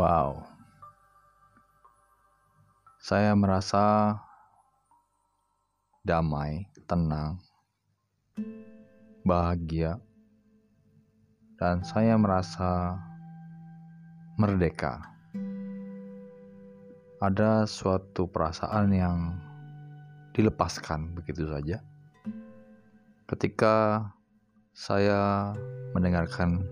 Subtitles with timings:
[0.00, 0.48] Wow,
[3.04, 4.16] saya merasa
[6.00, 7.36] damai, tenang,
[9.28, 10.00] bahagia,
[11.60, 12.96] dan saya merasa
[14.40, 15.04] merdeka.
[17.20, 19.36] Ada suatu perasaan yang
[20.32, 21.84] dilepaskan begitu saja
[23.28, 24.08] ketika
[24.72, 25.52] saya
[25.92, 26.64] mendengarkan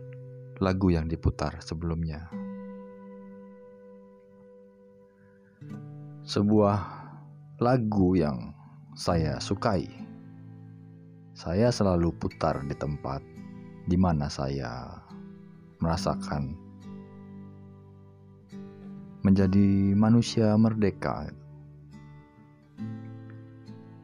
[0.65, 2.38] lagu yang diputar sebelumnya.
[6.29, 6.85] Sebuah
[7.57, 8.53] lagu yang
[8.93, 9.89] saya sukai.
[11.33, 13.25] Saya selalu putar di tempat
[13.89, 14.93] di mana saya
[15.81, 16.53] merasakan
[19.25, 21.33] menjadi manusia merdeka.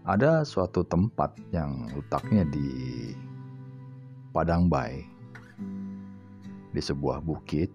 [0.08, 2.68] Ada suatu tempat yang letaknya di
[4.32, 5.04] Padang Bay,
[6.72, 7.68] di sebuah bukit.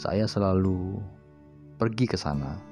[0.00, 0.96] Saya selalu
[1.76, 2.65] pergi ke sana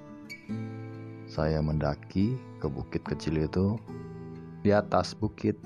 [1.29, 3.77] saya mendaki ke bukit kecil itu.
[4.65, 5.61] Di atas bukit,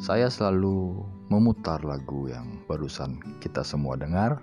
[0.00, 4.40] saya selalu memutar lagu yang barusan kita semua dengar,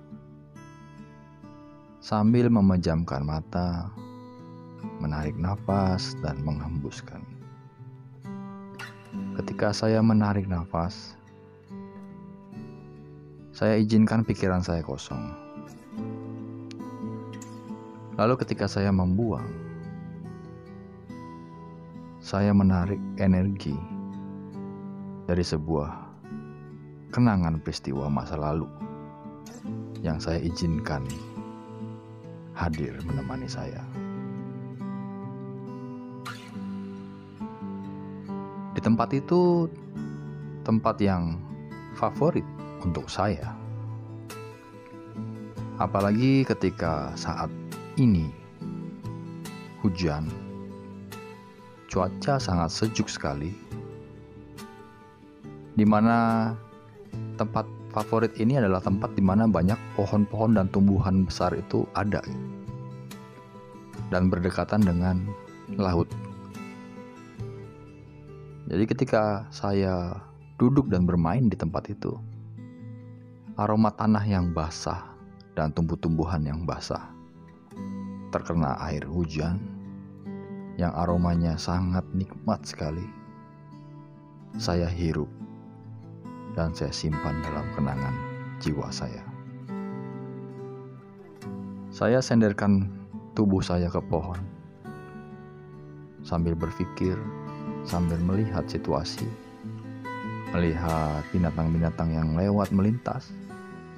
[1.98, 3.90] sambil memejamkan mata,
[5.01, 7.25] menarik nafas, dan menghembuskan.
[9.34, 11.18] Ketika saya menarik nafas,
[13.50, 15.49] saya izinkan pikiran saya kosong
[18.19, 19.48] Lalu ketika saya membuang,
[22.19, 23.71] saya menarik energi
[25.24, 25.88] dari sebuah
[27.16, 28.68] kenangan peristiwa masa lalu
[30.04, 31.07] yang saya izinkan
[32.51, 33.80] hadir menemani saya.
[38.75, 39.72] Di tempat itu
[40.68, 41.39] tempat yang
[41.95, 42.44] favorit
[42.83, 43.56] untuk saya.
[45.80, 47.48] Apalagi ketika saat
[48.00, 48.31] ini.
[49.84, 50.28] Hujan,
[51.92, 53.51] cuaca sangat sejuk sekali,
[55.75, 56.51] di mana
[57.40, 57.63] tempat
[57.96, 62.19] favorit ini adalah tempat di mana banyak pohon-pohon dan tumbuhan besar itu ada.
[64.12, 65.24] Dan berdekatan dengan
[65.80, 66.12] laut.
[68.68, 70.12] Jadi ketika saya
[70.60, 72.19] duduk dan bermain di tempat itu,
[73.56, 75.07] aroma tanah yang basah
[75.56, 77.19] dan tumbuh-tumbuhan yang basah
[78.29, 79.57] terkena air hujan
[80.77, 83.03] yang aromanya sangat nikmat sekali.
[84.57, 85.29] Saya hirup
[86.53, 88.15] dan saya simpan dalam kenangan
[88.61, 89.21] jiwa saya.
[91.89, 92.87] Saya senderkan
[93.33, 94.39] tubuh saya ke pohon
[96.21, 97.17] sambil berpikir,
[97.83, 99.25] sambil melihat situasi,
[100.53, 103.33] melihat binatang-binatang yang lewat melintas,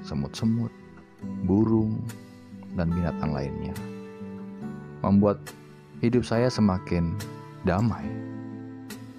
[0.08, 0.72] semut-semut,
[1.46, 2.00] burung,
[2.76, 3.76] dan binatang lainnya
[5.02, 5.38] membuat
[6.02, 7.14] hidup saya semakin
[7.66, 8.06] damai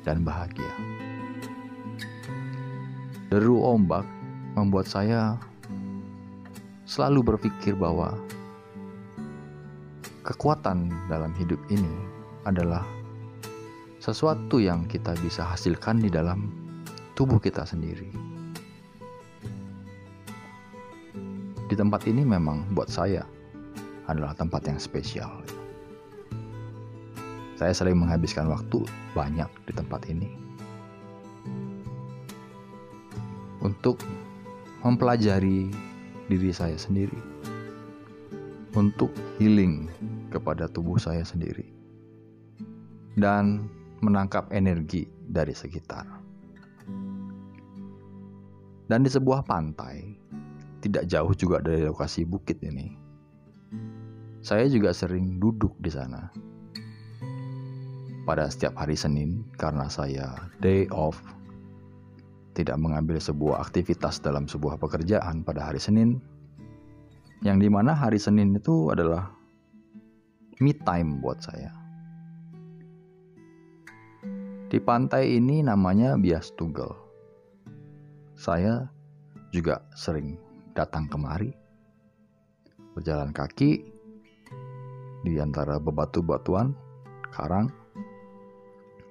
[0.03, 0.75] dan bahagia.
[3.31, 4.05] Deru ombak
[4.59, 5.39] membuat saya
[6.85, 8.13] selalu berpikir bahwa
[10.27, 11.95] kekuatan dalam hidup ini
[12.45, 12.85] adalah
[14.03, 16.51] sesuatu yang kita bisa hasilkan di dalam
[17.15, 18.11] tubuh kita sendiri.
[21.71, 23.25] Di tempat ini memang buat saya
[24.05, 25.62] adalah tempat yang spesial.
[27.63, 28.83] Saya sering menghabiskan waktu
[29.15, 30.27] banyak di tempat ini.
[33.63, 34.03] Untuk
[34.83, 35.71] mempelajari
[36.27, 37.23] diri saya sendiri,
[38.75, 39.87] untuk healing
[40.35, 41.71] kepada tubuh saya sendiri,
[43.15, 43.71] dan
[44.03, 46.11] menangkap energi dari sekitar.
[48.91, 50.03] Dan di sebuah pantai,
[50.83, 52.91] tidak jauh juga dari lokasi bukit ini,
[54.43, 56.51] saya juga sering duduk di sana
[58.23, 60.31] pada setiap hari Senin karena saya
[60.63, 61.19] day off
[62.53, 66.21] tidak mengambil sebuah aktivitas dalam sebuah pekerjaan pada hari Senin
[67.43, 69.35] yang di mana hari Senin itu adalah
[70.63, 71.75] me time buat saya.
[74.71, 76.89] Di pantai ini namanya Bias Tugel.
[78.39, 78.89] Saya
[79.53, 80.39] juga sering
[80.73, 81.53] datang kemari
[82.97, 83.85] berjalan kaki
[85.23, 86.73] di antara bebatu-batuan
[87.33, 87.69] karang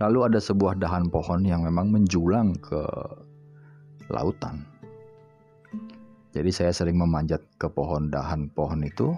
[0.02, 2.82] Lalu ada sebuah dahan pohon yang memang menjulang ke
[4.10, 4.66] lautan.
[6.34, 9.14] Jadi saya sering memanjat ke pohon dahan pohon itu,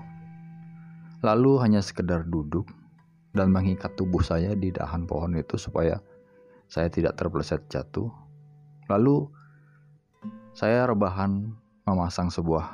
[1.23, 2.67] lalu hanya sekedar duduk
[3.31, 6.03] dan mengikat tubuh saya di dahan pohon itu supaya
[6.67, 8.11] saya tidak terpeleset jatuh.
[8.91, 9.23] Lalu
[10.51, 11.47] saya rebahan
[11.87, 12.67] memasang sebuah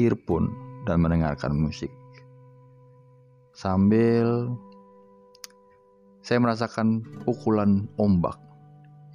[0.00, 0.48] earphone
[0.88, 1.92] dan mendengarkan musik.
[3.52, 4.48] Sambil
[6.22, 8.38] saya merasakan pukulan ombak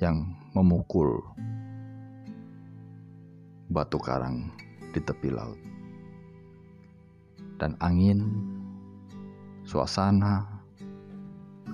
[0.03, 1.23] yang memukul
[3.71, 4.51] batu karang
[4.91, 5.55] di tepi laut.
[7.57, 8.27] Dan angin,
[9.63, 10.45] suasana,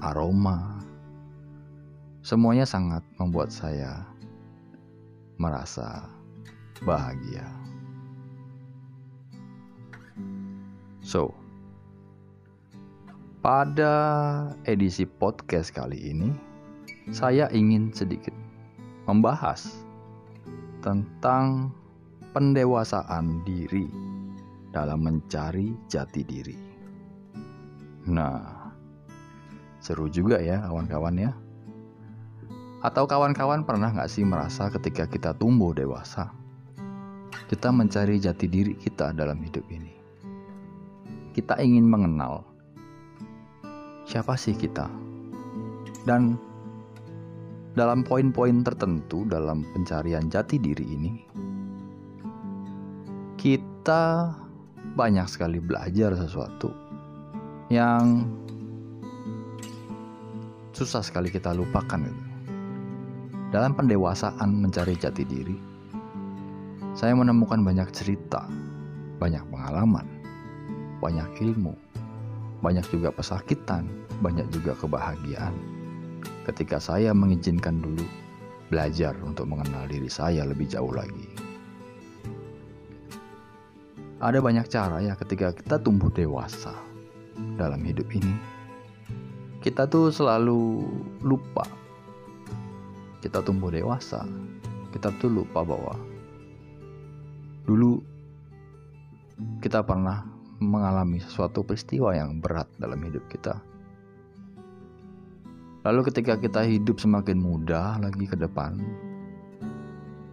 [0.06, 0.80] aroma,
[2.22, 4.06] semuanya sangat membuat saya
[5.42, 6.08] merasa
[6.86, 7.44] bahagia.
[11.04, 11.36] So,
[13.44, 13.92] pada
[14.64, 16.32] edisi podcast kali ini,
[17.12, 18.32] saya ingin sedikit
[19.04, 19.84] membahas
[20.80, 21.76] tentang
[22.32, 23.92] pendewasaan diri
[24.72, 26.56] dalam mencari jati diri.
[28.08, 28.72] Nah,
[29.84, 31.36] seru juga ya kawan-kawan ya.
[32.80, 36.32] Atau kawan-kawan pernah nggak sih merasa ketika kita tumbuh dewasa,
[37.52, 39.92] kita mencari jati diri kita dalam hidup ini.
[41.36, 42.53] Kita ingin mengenal
[44.08, 44.88] siapa sih kita?
[46.04, 46.36] Dan
[47.74, 51.12] dalam poin-poin tertentu dalam pencarian jati diri ini,
[53.40, 54.30] kita
[54.94, 56.70] banyak sekali belajar sesuatu
[57.74, 58.30] yang
[60.76, 62.04] susah sekali kita lupakan.
[63.54, 65.58] Dalam pendewasaan mencari jati diri,
[66.98, 68.50] saya menemukan banyak cerita,
[69.22, 70.06] banyak pengalaman,
[71.02, 71.78] banyak ilmu,
[72.64, 73.84] banyak juga pesakitan,
[74.24, 75.52] banyak juga kebahagiaan.
[76.48, 78.08] Ketika saya mengizinkan dulu
[78.72, 81.28] belajar untuk mengenal diri saya lebih jauh lagi.
[84.24, 86.72] Ada banyak cara ya ketika kita tumbuh dewasa
[87.60, 88.32] dalam hidup ini.
[89.60, 90.88] Kita tuh selalu
[91.20, 91.68] lupa.
[93.20, 94.24] Kita tumbuh dewasa.
[94.96, 96.00] Kita tuh lupa bahwa
[97.68, 98.00] dulu
[99.60, 100.33] kita pernah
[100.64, 103.60] mengalami sesuatu peristiwa yang berat dalam hidup kita.
[105.84, 108.80] Lalu ketika kita hidup semakin mudah lagi ke depan,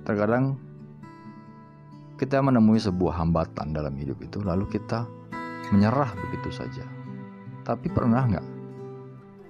[0.06, 0.54] terkadang
[2.14, 5.10] kita menemui sebuah hambatan dalam hidup itu, lalu kita
[5.74, 6.86] menyerah begitu saja.
[7.66, 8.60] Tapi pernah nggak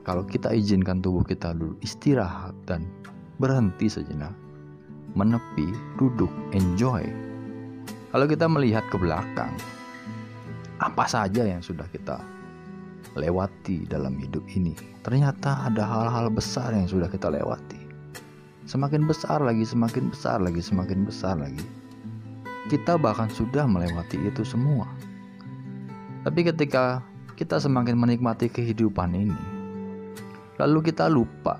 [0.00, 2.88] kalau kita izinkan tubuh kita dulu istirahat dan
[3.36, 4.32] berhenti sejenak,
[5.12, 5.68] menepi,
[6.00, 7.04] duduk, enjoy.
[8.10, 9.52] Kalau kita melihat ke belakang,
[10.80, 12.16] apa saja yang sudah kita
[13.20, 14.72] lewati dalam hidup ini.
[15.04, 17.76] Ternyata ada hal-hal besar yang sudah kita lewati.
[18.64, 21.64] Semakin besar lagi, semakin besar lagi, semakin besar lagi.
[22.72, 24.88] Kita bahkan sudah melewati itu semua.
[26.24, 27.04] Tapi ketika
[27.36, 29.40] kita semakin menikmati kehidupan ini,
[30.60, 31.58] lalu kita lupa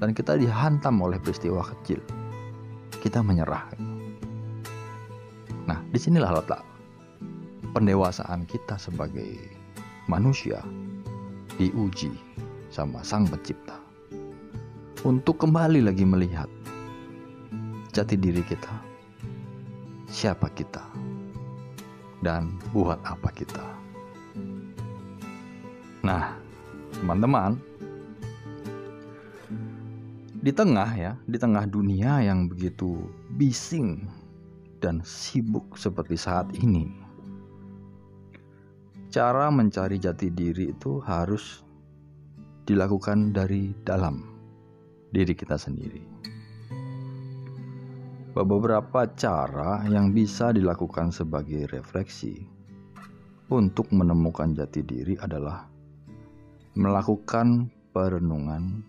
[0.00, 2.00] dan kita dihantam oleh peristiwa kecil,
[3.04, 3.66] kita menyerah.
[5.68, 6.71] Nah, di sinilah letak
[7.72, 9.36] pendewasaan kita sebagai
[10.06, 10.60] manusia
[11.56, 12.12] diuji
[12.68, 13.76] sama Sang Pencipta
[15.02, 16.46] untuk kembali lagi melihat
[17.90, 18.70] jati diri kita,
[20.06, 20.86] siapa kita,
[22.22, 23.66] dan buat apa kita.
[26.06, 26.38] Nah,
[27.02, 27.58] teman-teman,
[30.38, 33.02] di tengah ya, di tengah dunia yang begitu
[33.34, 34.06] bising
[34.78, 37.01] dan sibuk seperti saat ini,
[39.12, 41.60] cara mencari jati diri itu harus
[42.64, 44.24] dilakukan dari dalam
[45.12, 46.00] diri kita sendiri.
[48.32, 52.40] Beberapa cara yang bisa dilakukan sebagai refleksi
[53.52, 55.68] untuk menemukan jati diri adalah
[56.72, 58.80] melakukan perenungan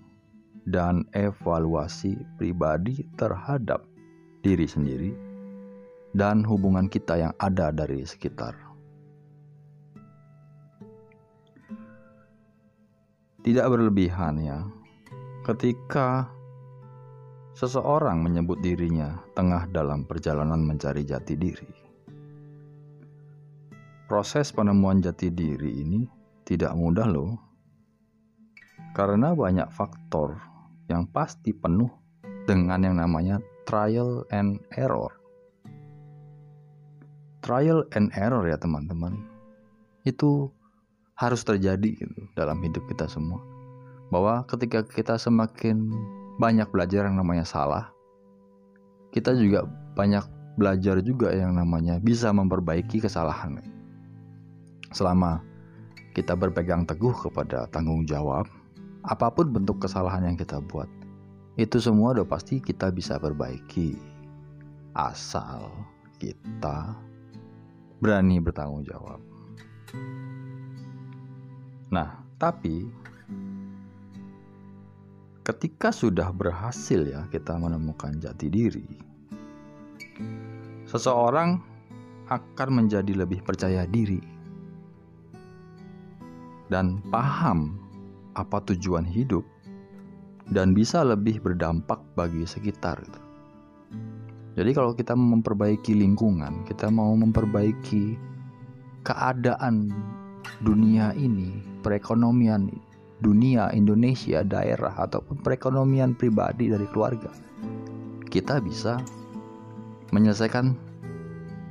[0.64, 3.84] dan evaluasi pribadi terhadap
[4.40, 5.12] diri sendiri
[6.16, 8.63] dan hubungan kita yang ada dari sekitar.
[13.44, 14.64] Tidak berlebihan ya.
[15.44, 16.32] Ketika
[17.54, 21.72] seseorang menyebut dirinya tengah dalam perjalanan mencari jati diri.
[24.08, 26.08] Proses penemuan jati diri ini
[26.48, 27.36] tidak mudah loh.
[28.96, 30.38] Karena banyak faktor
[30.88, 31.90] yang pasti penuh
[32.46, 35.12] dengan yang namanya trial and error.
[37.44, 39.20] Trial and error ya teman-teman.
[40.08, 40.52] Itu
[41.30, 43.40] harus terjadi gitu dalam hidup kita semua.
[44.12, 45.90] Bahwa ketika kita semakin
[46.38, 47.90] banyak belajar yang namanya salah,
[49.14, 50.26] kita juga banyak
[50.58, 53.62] belajar juga yang namanya bisa memperbaiki kesalahan.
[54.94, 55.42] Selama
[56.14, 58.46] kita berpegang teguh kepada tanggung jawab,
[59.04, 60.86] apa pun bentuk kesalahan yang kita buat,
[61.58, 63.98] itu semua udah pasti kita bisa perbaiki.
[64.94, 65.74] Asal
[66.22, 66.94] kita
[67.98, 69.18] berani bertanggung jawab.
[71.94, 72.90] Nah, tapi
[75.46, 78.90] ketika sudah berhasil ya kita menemukan jati diri,
[80.90, 81.62] seseorang
[82.34, 84.18] akan menjadi lebih percaya diri
[86.74, 87.78] dan paham
[88.34, 89.46] apa tujuan hidup
[90.50, 93.06] dan bisa lebih berdampak bagi sekitar.
[94.58, 98.18] Jadi kalau kita memperbaiki lingkungan, kita mau memperbaiki
[99.06, 99.94] keadaan
[100.62, 102.72] dunia ini, perekonomian
[103.20, 107.32] dunia Indonesia, daerah ataupun perekonomian pribadi dari keluarga.
[108.28, 109.00] Kita bisa
[110.16, 110.74] menyelesaikan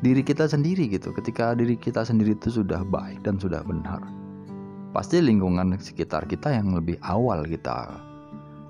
[0.05, 1.11] diri kita sendiri gitu.
[1.17, 4.05] Ketika diri kita sendiri itu sudah baik dan sudah benar.
[4.93, 7.89] Pasti lingkungan sekitar kita yang lebih awal kita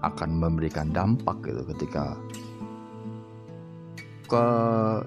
[0.03, 2.19] akan memberikan dampak gitu ketika
[4.27, 4.45] ke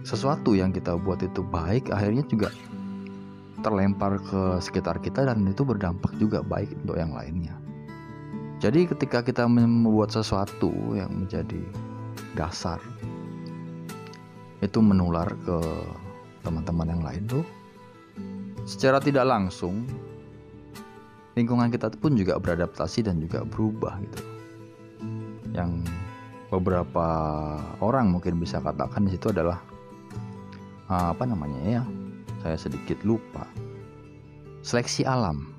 [0.08, 2.54] sesuatu yang kita buat itu baik akhirnya juga
[3.66, 7.58] terlempar ke sekitar kita dan itu berdampak juga baik untuk yang lainnya.
[8.62, 11.60] Jadi ketika kita membuat sesuatu yang menjadi
[12.38, 12.78] dasar
[14.62, 15.58] itu menular ke
[16.46, 17.46] teman-teman yang lain tuh
[18.70, 19.84] secara tidak langsung
[21.36, 24.22] lingkungan kita pun juga beradaptasi dan juga berubah gitu.
[25.52, 25.84] Yang
[26.48, 27.08] beberapa
[27.84, 29.60] orang mungkin bisa katakan di situ adalah
[30.88, 31.84] ah, apa namanya ya?
[32.46, 33.50] Saya sedikit lupa.
[34.62, 35.50] Seleksi alam.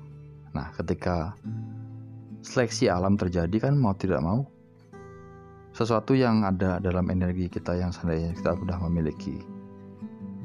[0.55, 1.35] Nah, ketika
[2.47, 4.47] seleksi alam terjadi kan mau tidak mau
[5.75, 9.43] sesuatu yang ada dalam energi kita yang seandainya kita sudah memiliki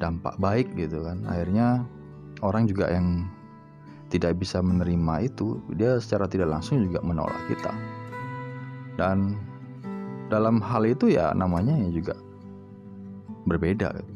[0.03, 1.87] dampak baik gitu kan akhirnya
[2.43, 3.25] orang juga yang
[4.11, 7.71] tidak bisa menerima itu dia secara tidak langsung juga menolak kita
[8.99, 9.39] dan
[10.29, 12.13] dalam hal itu ya namanya ya juga
[13.49, 14.13] berbeda gitu.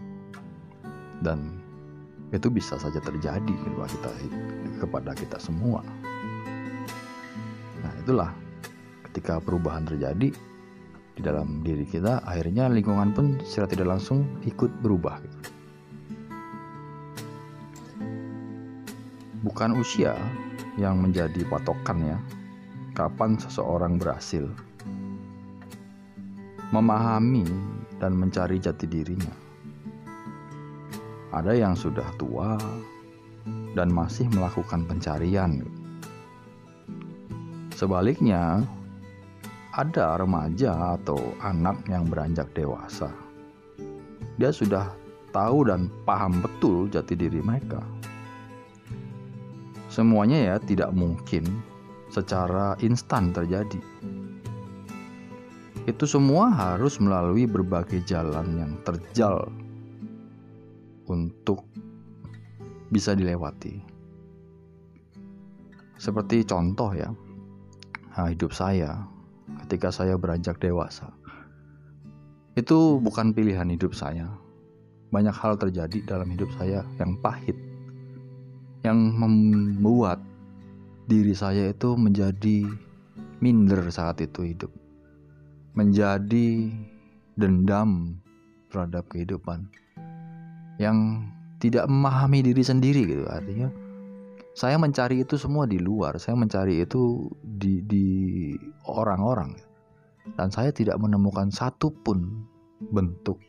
[1.26, 1.58] dan
[2.32, 4.10] itu bisa saja terjadi kepada kita
[4.84, 5.82] kepada kita semua.
[8.04, 8.32] Itulah
[9.12, 10.32] ketika perubahan terjadi
[11.18, 15.38] di dalam diri kita akhirnya lingkungan pun secara tidak langsung ikut berubah gitu.
[19.48, 20.18] bukan usia
[20.76, 22.20] yang menjadi patokan ya.
[22.98, 24.50] Kapan seseorang berhasil
[26.74, 27.46] memahami
[28.02, 29.47] dan mencari jati dirinya
[31.36, 32.56] ada yang sudah tua
[33.76, 35.64] dan masih melakukan pencarian.
[37.78, 38.66] Sebaliknya,
[39.78, 43.14] ada remaja atau anak yang beranjak dewasa.
[44.42, 44.90] Dia sudah
[45.30, 47.82] tahu dan paham betul jati diri mereka.
[49.94, 51.46] Semuanya ya tidak mungkin
[52.10, 53.82] secara instan terjadi.
[55.86, 59.48] Itu semua harus melalui berbagai jalan yang terjal
[61.08, 61.66] untuk
[62.92, 63.84] bisa dilewati.
[65.98, 67.10] Seperti contoh ya,
[68.14, 69.02] nah, hidup saya
[69.66, 71.10] ketika saya beranjak dewasa.
[72.58, 74.30] Itu bukan pilihan hidup saya.
[75.14, 77.56] Banyak hal terjadi dalam hidup saya yang pahit.
[78.86, 80.22] Yang membuat
[81.10, 82.68] diri saya itu menjadi
[83.42, 84.74] minder saat itu hidup.
[85.78, 86.74] Menjadi
[87.38, 88.18] dendam
[88.74, 89.70] terhadap kehidupan.
[90.78, 93.26] Yang tidak memahami diri sendiri gitu.
[93.26, 93.70] Artinya
[94.58, 98.06] saya mencari itu semua di luar saya mencari itu di di
[98.90, 99.58] orang-orang.
[100.36, 102.44] Dan saya tidak menemukan satupun
[102.92, 103.40] bentuk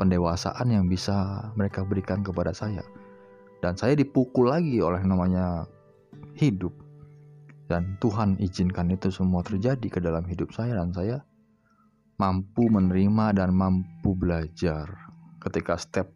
[0.00, 2.80] pendewasaan yang bisa mereka berikan kepada saya.
[3.60, 5.68] Dan saya dipukul lagi oleh namanya
[6.36, 6.72] hidup.
[7.66, 11.18] Dan Tuhan izinkan itu semua terjadi ke dalam hidup saya dan saya
[12.16, 15.05] mampu menerima dan mampu belajar
[15.46, 16.10] ketika step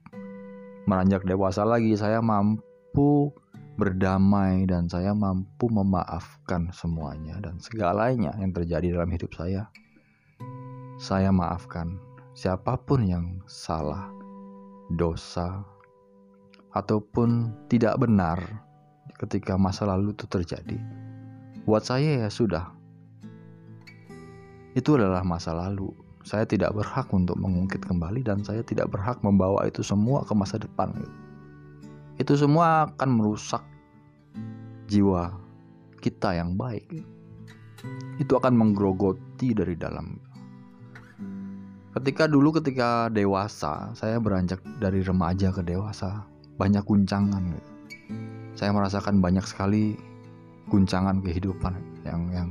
[0.91, 3.31] meranjak dewasa lagi saya mampu
[3.79, 9.71] berdamai dan saya mampu memaafkan semuanya dan segalanya yang terjadi dalam hidup saya.
[11.01, 11.97] Saya maafkan
[12.37, 14.13] siapa pun yang salah,
[14.93, 15.65] dosa,
[16.77, 18.37] ataupun tidak benar
[19.17, 20.77] ketika masa lalu itu terjadi.
[21.65, 22.69] Buat saya ya sudah.
[24.77, 26.10] Itu adalah masa lalu.
[26.31, 30.63] Saya tidak berhak untuk mengungkit kembali dan saya tidak berhak membawa itu semua ke masa
[30.63, 30.95] depan.
[32.23, 33.67] Itu semua akan merusak
[34.87, 35.35] jiwa
[35.99, 36.87] kita yang baik.
[38.23, 40.23] Itu akan menggerogoti dari dalam.
[41.99, 46.23] Ketika dulu ketika dewasa saya beranjak dari remaja ke dewasa
[46.63, 47.59] banyak guncangan.
[48.55, 49.99] Saya merasakan banyak sekali
[50.71, 51.75] guncangan kehidupan
[52.07, 52.51] yang yang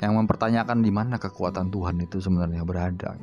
[0.00, 3.20] yang mempertanyakan di mana kekuatan Tuhan itu sebenarnya berada.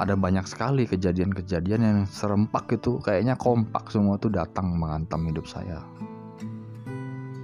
[0.00, 5.84] Ada banyak sekali kejadian-kejadian yang serempak itu kayaknya kompak semua tuh datang mengantam hidup saya.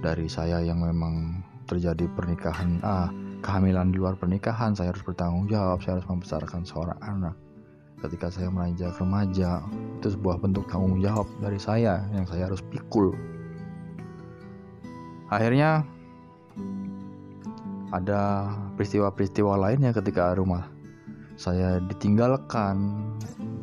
[0.01, 3.13] Dari saya yang memang terjadi pernikahan ah
[3.45, 7.37] kehamilan di luar pernikahan saya harus bertanggung jawab saya harus membesarkan seorang anak.
[8.01, 9.61] Ketika saya meranjak remaja
[10.01, 13.13] itu sebuah bentuk tanggung jawab dari saya yang saya harus pikul.
[15.29, 15.85] Akhirnya
[17.89, 20.69] ada peristiwa-peristiwa lainnya ketika rumah
[21.39, 22.99] saya ditinggalkan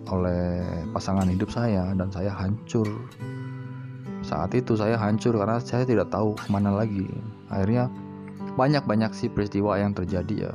[0.08, 0.64] oleh
[0.96, 2.88] pasangan hidup saya dan saya hancur.
[4.24, 7.04] Saat itu saya hancur karena saya tidak tahu ke mana lagi.
[7.52, 7.92] Akhirnya
[8.56, 10.52] banyak-banyak sih peristiwa yang terjadi ya.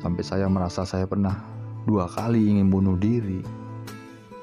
[0.00, 1.36] Sampai saya merasa saya pernah
[1.84, 3.44] dua kali ingin bunuh diri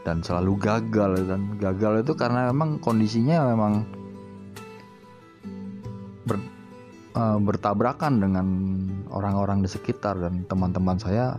[0.06, 3.84] dan selalu gagal dan gagal itu karena memang kondisinya memang
[6.24, 6.39] ber,
[7.19, 8.47] uh, bertabrakan dengan
[9.12, 11.36] orang-orang di sekitar dan teman-teman saya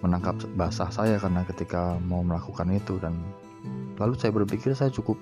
[0.00, 3.14] menangkap basah saya karena ketika mau melakukan itu dan
[4.00, 5.14] lalu saya berpikir saya cukup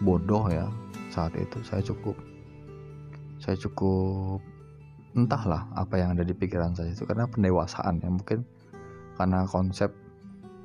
[0.00, 0.70] bodoh ya
[1.10, 1.60] saat itu.
[1.66, 2.16] Saya cukup
[3.42, 4.40] saya cukup
[5.14, 8.08] entahlah apa yang ada di pikiran saya itu karena pendewasaan ya.
[8.08, 8.40] Mungkin
[9.20, 9.92] karena konsep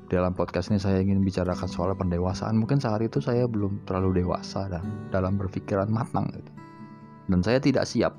[0.09, 2.55] dalam podcast ini saya ingin bicarakan soal pendewasaan.
[2.55, 6.68] Mungkin saat itu saya belum terlalu dewasa dan dalam berpikiran matang gitu
[7.29, 8.17] dan saya tidak siap.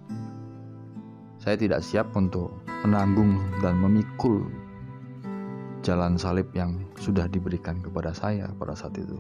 [1.42, 2.54] Saya tidak siap untuk
[2.86, 4.46] menanggung dan memikul
[5.82, 9.18] jalan salib yang sudah diberikan kepada saya pada saat itu.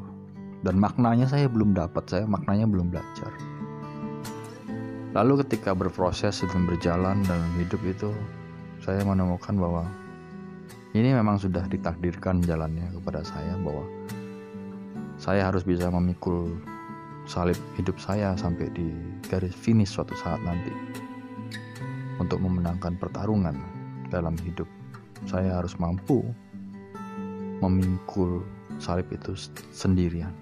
[0.60, 3.32] Dan maknanya saya belum dapat saya maknanya belum belajar.
[5.10, 8.14] Lalu ketika berproses dan berjalan dalam hidup itu
[8.78, 9.84] saya menemukan bahwa
[10.94, 13.82] ini memang sudah ditakdirkan jalannya kepada saya bahwa
[15.18, 16.54] saya harus bisa memikul
[17.28, 18.88] salib hidup saya sampai di
[19.28, 20.72] garis finish suatu saat nanti.
[22.20, 23.56] Untuk memenangkan pertarungan
[24.12, 24.68] dalam hidup
[25.28, 26.24] saya harus mampu
[27.60, 28.44] memikul
[28.80, 29.36] salib itu
[29.72, 30.32] sendirian.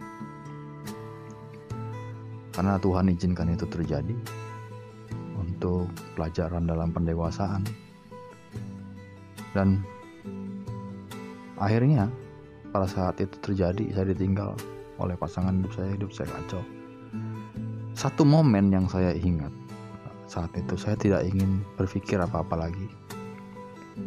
[2.55, 4.15] Karena Tuhan izinkan itu terjadi
[5.39, 5.87] untuk
[6.19, 7.63] pelajaran dalam pendewasaan.
[9.55, 9.83] Dan
[11.59, 12.11] akhirnya
[12.71, 14.55] pada saat itu terjadi saya ditinggal
[14.99, 16.63] oleh pasangan hidup saya hidup saya kacau.
[17.95, 19.51] Satu momen yang saya ingat
[20.29, 22.87] saat itu saya tidak ingin berpikir apa-apa lagi.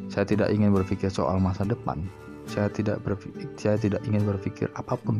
[0.07, 2.05] Saya tidak ingin berpikir soal masa depan.
[2.45, 5.19] Saya tidak berpikir, saya tidak ingin berpikir apa pun.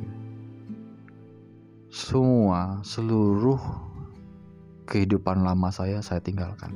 [1.92, 3.60] Semua seluruh
[4.88, 6.72] kehidupan lama saya saya tinggalkan.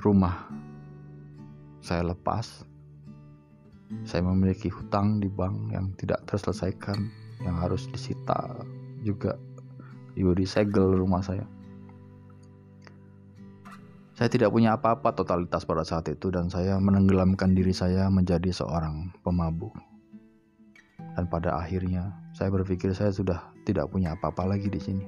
[0.00, 0.50] Rumah
[1.84, 2.66] saya lepas.
[4.02, 7.06] Saya memiliki hutang di bank yang tidak terselesaikan,
[7.42, 8.66] yang harus disita
[9.06, 9.38] juga
[10.18, 11.46] ibu disegel rumah saya.
[14.16, 19.12] Saya tidak punya apa-apa totalitas pada saat itu dan saya menenggelamkan diri saya menjadi seorang
[19.20, 19.76] pemabuk.
[20.96, 25.04] Dan pada akhirnya saya berpikir saya sudah tidak punya apa-apa lagi di sini.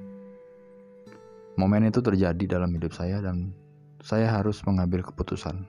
[1.57, 3.51] Momen itu terjadi dalam hidup saya dan
[4.05, 5.67] saya harus mengambil keputusan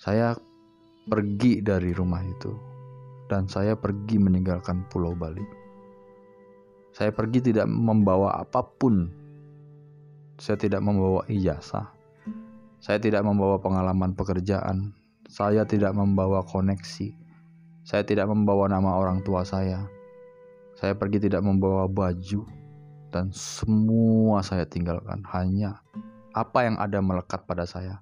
[0.00, 0.32] saya
[1.10, 2.70] pergi dari rumah itu
[3.26, 5.42] dan saya pergi meninggalkan Pulau Bali.
[6.94, 9.10] Saya pergi tidak membawa apa pun.
[10.38, 11.90] Saya tidak membawa ijazah.
[12.82, 14.90] Saya tidak membawa pengalaman pekerjaan.
[15.30, 17.14] Saya tidak membawa koneksi.
[17.86, 19.86] Saya tidak membawa nama orang tua saya.
[20.74, 22.46] Saya pergi tidak membawa baju
[23.10, 25.82] dan semua saya tinggalkan hanya
[26.30, 27.98] apa yang ada melekat pada saya.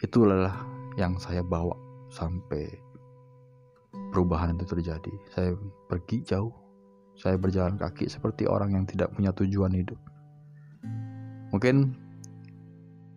[0.00, 0.54] Itulah
[0.96, 2.66] yang saya bawa sampai
[4.10, 5.14] perubahan itu terjadi.
[5.32, 5.54] Saya
[5.86, 6.52] pergi jauh,
[7.14, 9.98] saya berjalan kaki seperti orang yang tidak punya tujuan hidup.
[11.54, 11.94] Mungkin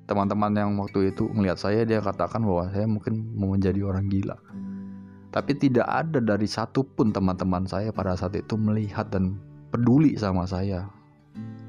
[0.06, 4.38] teman-teman yang waktu itu melihat saya dia katakan bahwa saya mungkin mau menjadi orang gila.
[5.34, 9.42] Tapi tidak ada dari satu pun teman-teman saya pada saat itu melihat dan
[9.74, 10.86] peduli sama saya.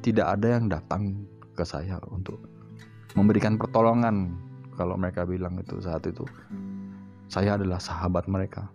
[0.05, 1.25] Tidak ada yang datang
[1.57, 2.37] ke saya untuk
[3.17, 4.37] memberikan pertolongan
[4.77, 6.27] kalau mereka bilang itu saat itu
[7.29, 8.69] saya adalah sahabat mereka.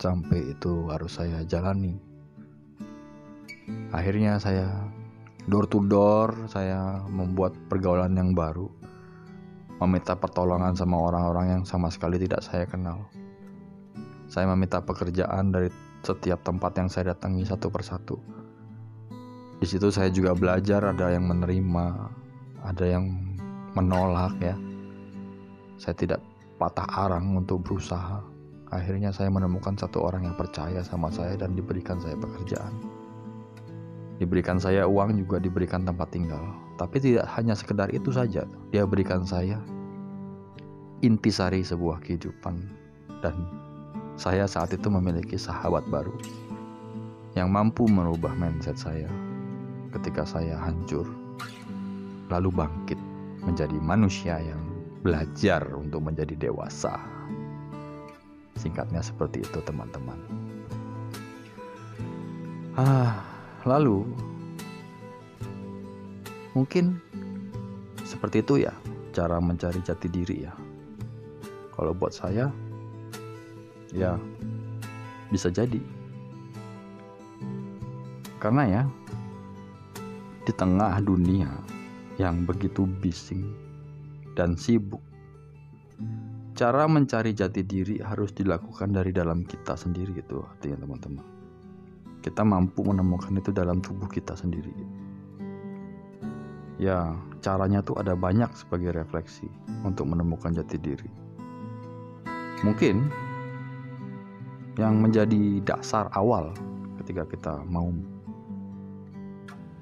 [0.00, 1.96] Sampai itu harus saya jalani.
[3.94, 4.90] Akhirnya saya
[5.46, 8.68] door to door saya membuat pergaulan yang baru.
[9.80, 13.06] Meminta pertolongan sama orang-orang yang sama sekali tidak saya kenal.
[14.30, 15.68] Saya meminta pekerjaan dari
[16.04, 18.16] setiap tempat yang saya datangi satu persatu.
[19.60, 21.86] Di situ saya juga belajar ada yang menerima
[22.64, 23.08] ada yang
[23.76, 24.56] menolak ya.
[25.76, 26.20] Saya tidak
[26.64, 28.24] patah arang untuk berusaha.
[28.72, 32.72] Akhirnya saya menemukan satu orang yang percaya sama saya dan diberikan saya pekerjaan.
[34.16, 36.40] Diberikan saya uang juga diberikan tempat tinggal.
[36.80, 38.48] Tapi tidak hanya sekedar itu saja.
[38.72, 39.60] Dia berikan saya
[41.04, 42.64] intisari sebuah kehidupan
[43.20, 43.36] dan
[44.16, 46.16] saya saat itu memiliki sahabat baru
[47.36, 49.10] yang mampu merubah mindset saya
[49.92, 51.04] ketika saya hancur
[52.32, 52.96] lalu bangkit
[53.44, 54.73] menjadi manusia yang
[55.04, 56.96] belajar untuk menjadi dewasa.
[58.56, 60.16] Singkatnya seperti itu, teman-teman.
[62.80, 63.20] Ah,
[63.68, 64.08] lalu
[66.56, 66.98] mungkin
[68.02, 68.72] seperti itu ya
[69.12, 70.54] cara mencari jati diri ya.
[71.76, 72.48] Kalau buat saya
[73.92, 74.16] ya
[75.28, 75.78] bisa jadi.
[78.40, 78.82] Karena ya
[80.48, 81.52] di tengah dunia
[82.18, 83.63] yang begitu bising
[84.34, 85.00] dan sibuk.
[86.54, 91.26] Cara mencari jati diri harus dilakukan dari dalam kita sendiri itu artinya teman-teman.
[92.22, 94.70] Kita mampu menemukan itu dalam tubuh kita sendiri.
[96.78, 99.50] Ya, caranya tuh ada banyak sebagai refleksi
[99.82, 101.10] untuk menemukan jati diri.
[102.62, 103.10] Mungkin
[104.78, 106.54] yang menjadi dasar awal
[107.02, 107.90] ketika kita mau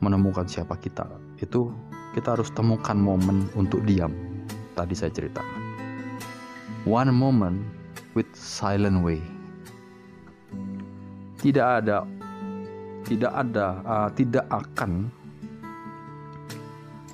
[0.02, 1.06] menemukan siapa kita
[1.38, 1.70] itu
[2.12, 4.31] kita harus temukan momen untuk diam.
[4.72, 5.60] Tadi saya ceritakan.
[6.88, 7.60] One moment
[8.16, 9.20] with silent way.
[11.42, 12.06] Tidak ada
[13.02, 15.10] tidak ada uh, tidak akan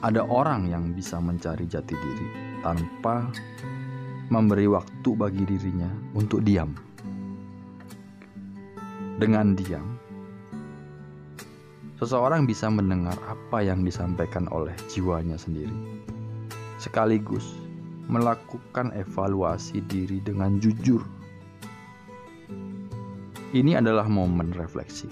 [0.05, 2.29] ada orang yang bisa mencari jati diri
[2.62, 3.27] tanpa
[4.31, 6.71] memberi waktu bagi dirinya untuk diam.
[9.18, 9.99] Dengan diam,
[11.99, 15.75] seseorang bisa mendengar apa yang disampaikan oleh jiwanya sendiri,
[16.79, 17.45] sekaligus
[18.09, 21.05] melakukan evaluasi diri dengan jujur.
[23.53, 25.09] Ini adalah momen refleksi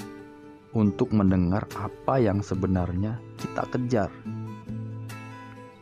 [0.72, 4.12] untuk mendengar apa yang sebenarnya kita kejar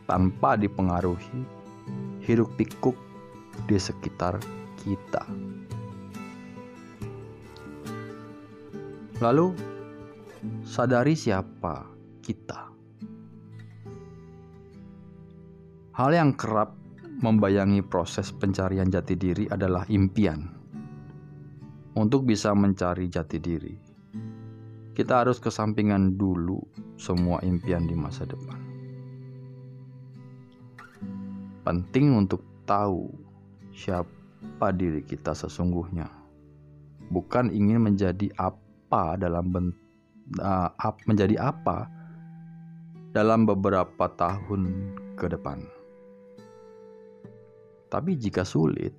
[0.07, 1.43] tanpa dipengaruhi
[2.25, 2.95] hiruk-pikuk
[3.69, 4.39] di sekitar
[4.81, 5.23] kita.
[9.23, 9.55] Lalu,
[10.67, 11.87] sadari siapa
[12.19, 12.64] kita.
[15.95, 16.75] Hal yang kerap
[17.23, 20.43] membayangi proses pencarian jati diri adalah impian.
[21.95, 23.71] Untuk bisa mencari jati diri,
[24.91, 26.59] kita harus kesampingan dulu
[26.99, 28.59] semua impian di masa depan.
[31.63, 33.07] Penting untuk tahu
[33.71, 36.11] siapa diri kita sesungguhnya,
[37.07, 39.79] bukan ingin menjadi apa dalam bentuk
[40.43, 40.75] uh,
[41.07, 41.87] menjadi apa
[43.15, 45.74] dalam beberapa tahun ke depan.
[47.95, 48.91] Tapi jika sulit,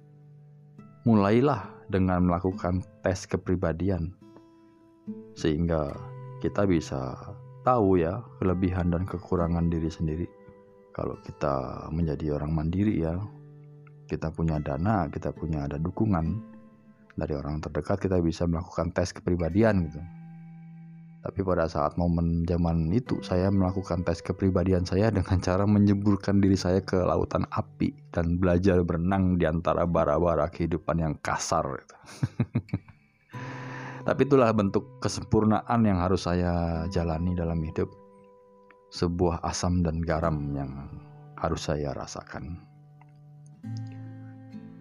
[1.04, 4.16] mulailah dengan melakukan tes kepribadian
[5.36, 5.92] sehingga
[6.40, 7.12] kita bisa
[7.60, 10.24] tahu ya kelebihan dan kekurangan diri sendiri.
[10.96, 13.20] Kalau kita menjadi orang mandiri ya,
[14.08, 16.40] kita punya dana, kita punya ada dukungan
[17.20, 20.00] dari orang terdekat, kita bisa melakukan tes kepribadian gitu.
[21.26, 26.54] Tapi pada saat momen zaman itu saya melakukan tes kepribadian saya dengan cara menyeburkan diri
[26.54, 31.82] saya ke lautan api dan belajar berenang di antara bara-bara kehidupan yang kasar.
[34.06, 37.90] Tapi itulah bentuk kesempurnaan yang harus saya jalani dalam hidup.
[38.94, 40.70] Sebuah asam dan garam yang
[41.42, 42.54] harus saya rasakan.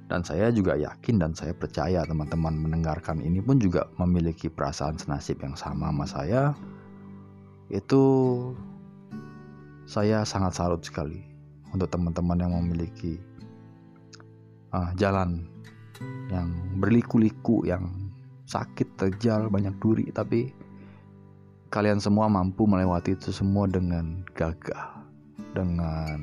[0.05, 5.41] Dan saya juga yakin dan saya percaya teman-teman mendengarkan ini pun juga memiliki perasaan senasib
[5.41, 6.43] yang sama sama saya.
[7.73, 8.03] Itu
[9.89, 11.25] saya sangat salut sekali
[11.73, 13.17] untuk teman-teman yang memiliki
[14.73, 15.49] uh, jalan
[16.29, 17.89] yang berliku-liku, yang
[18.45, 20.53] sakit, terjal, banyak duri, tapi
[21.73, 25.01] kalian semua mampu melewati itu semua dengan gagah,
[25.57, 26.19] dengan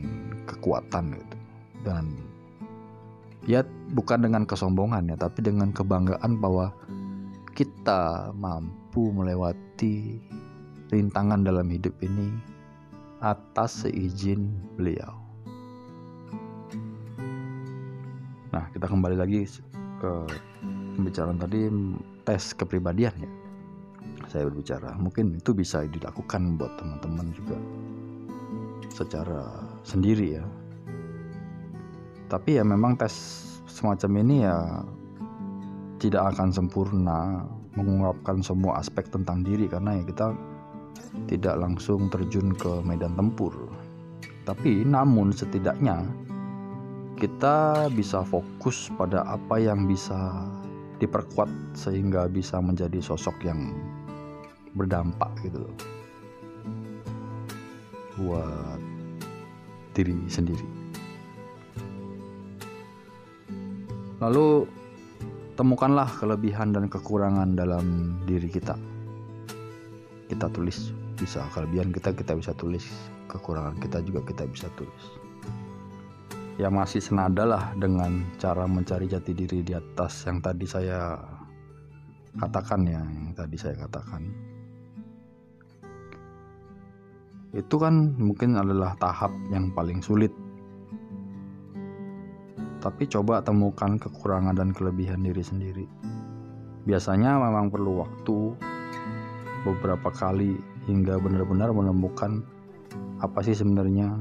[0.47, 1.37] kekuatan gitu,
[1.83, 2.15] dan
[3.47, 6.71] ya bukan dengan kesombongan ya tapi dengan kebanggaan bahwa
[7.53, 10.23] kita mampu melewati
[10.93, 12.33] rintangan dalam hidup ini
[13.23, 15.15] atas seizin beliau.
[18.53, 19.49] Nah, kita kembali lagi
[20.03, 20.13] ke
[20.99, 21.73] pembicaraan tadi
[22.29, 23.31] tes kepribadian ya.
[24.29, 27.57] Saya berbicara, mungkin itu bisa dilakukan buat teman-teman juga
[28.93, 30.45] secara sendiri ya,
[32.33, 33.13] tapi ya memang tes
[33.69, 34.81] semacam ini ya
[36.01, 37.45] tidak akan sempurna
[37.77, 40.27] mengungkapkan semua aspek tentang diri karena ya kita
[41.29, 43.53] tidak langsung terjun ke medan tempur.
[44.49, 46.09] Tapi namun setidaknya
[47.21, 50.49] kita bisa fokus pada apa yang bisa
[51.05, 53.77] diperkuat sehingga bisa menjadi sosok yang
[54.73, 55.69] berdampak gitu
[58.17, 58.81] buat
[59.93, 60.82] diri sendiri.
[64.23, 64.71] Lalu
[65.59, 68.79] temukanlah kelebihan dan kekurangan dalam diri kita.
[70.31, 72.87] Kita tulis bisa kelebihan kita kita bisa tulis,
[73.27, 75.05] kekurangan kita juga kita bisa tulis.
[76.55, 81.19] Ya masih senada lah dengan cara mencari jati diri di atas yang tadi saya
[82.39, 84.23] katakan ya, yang tadi saya katakan.
[87.53, 90.31] Itu kan mungkin adalah tahap yang paling sulit
[92.83, 95.87] tapi coba temukan kekurangan dan kelebihan diri sendiri.
[96.83, 98.59] Biasanya memang perlu waktu
[99.63, 100.59] beberapa kali
[100.91, 102.43] hingga benar-benar menemukan
[103.23, 104.19] apa sih sebenarnya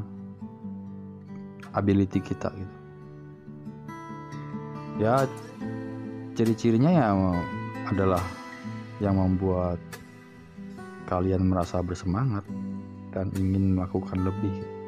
[1.74, 2.76] ability kita gitu.
[5.02, 5.26] Ya
[6.38, 7.08] ciri-cirinya ya
[7.89, 8.21] adalah
[9.02, 9.82] yang membuat
[11.10, 12.45] kalian merasa bersemangat
[13.10, 14.81] dan ingin melakukan lebih.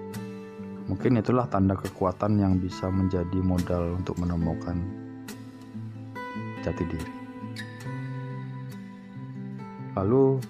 [0.83, 4.75] Mungkin itulah tanda kekuatan yang bisa menjadi modal untuk menemukan
[6.59, 7.13] jati diri.
[9.95, 10.43] Lalu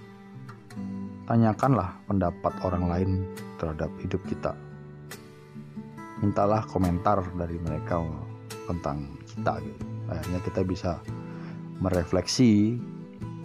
[1.30, 3.12] tanyakanlah pendapat orang lain
[3.62, 4.58] terhadap hidup kita.
[6.26, 8.02] Mintalah komentar dari mereka
[8.66, 9.84] tentang kita gitu.
[10.10, 10.92] Akhirnya kita bisa
[11.78, 12.80] merefleksi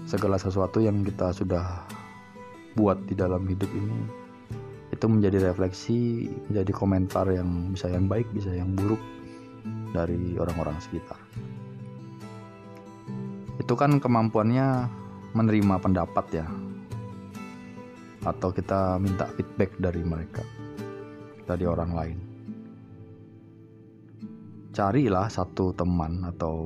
[0.09, 1.85] segala sesuatu yang kita sudah
[2.73, 4.18] buat di dalam hidup ini
[4.99, 8.99] itu menjadi refleksi menjadi komentar yang bisa yang baik bisa yang buruk
[9.95, 11.23] dari orang-orang sekitar.
[13.63, 14.91] Itu kan kemampuannya
[15.39, 16.47] menerima pendapat ya
[18.27, 20.43] atau kita minta feedback dari mereka
[21.47, 22.19] dari orang lain.
[24.75, 26.59] Carilah satu teman atau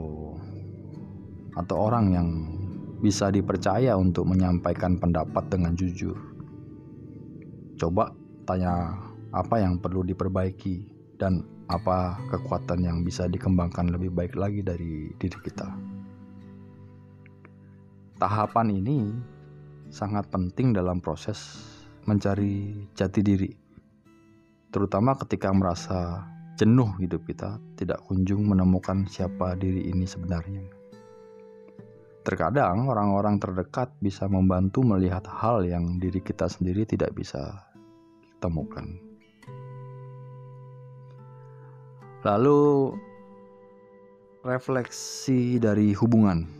[1.52, 2.28] atau orang yang
[3.04, 6.16] bisa dipercaya untuk menyampaikan pendapat dengan jujur.
[7.76, 8.98] Coba tanya
[9.32, 10.84] apa yang perlu diperbaiki
[11.16, 15.68] dan apa kekuatan yang bisa dikembangkan lebih baik lagi dari diri kita.
[18.20, 18.98] Tahapan ini
[19.88, 21.64] sangat penting dalam proses
[22.04, 23.50] mencari jati diri,
[24.74, 26.26] terutama ketika merasa
[26.60, 30.62] jenuh hidup kita, tidak kunjung menemukan siapa diri ini sebenarnya.
[32.22, 37.71] Terkadang orang-orang terdekat bisa membantu melihat hal yang diri kita sendiri tidak bisa
[38.42, 38.98] temukan.
[42.26, 42.94] Lalu
[44.42, 46.50] refleksi dari hubungan.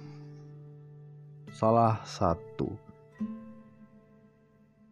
[1.51, 2.71] Salah satu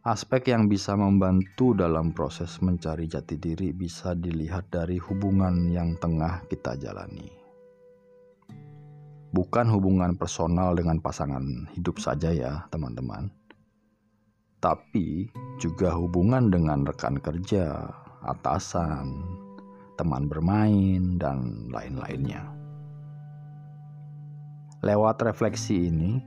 [0.02, 6.42] aspek yang bisa membantu dalam proses mencari jati diri bisa dilihat dari hubungan yang tengah
[6.50, 7.30] kita jalani.
[9.30, 13.39] Bukan hubungan personal dengan pasangan hidup saja ya, teman-teman
[14.60, 17.88] tapi juga hubungan dengan rekan kerja,
[18.24, 19.24] atasan,
[19.96, 22.44] teman bermain, dan lain-lainnya.
[24.80, 26.20] Lewat refleksi ini,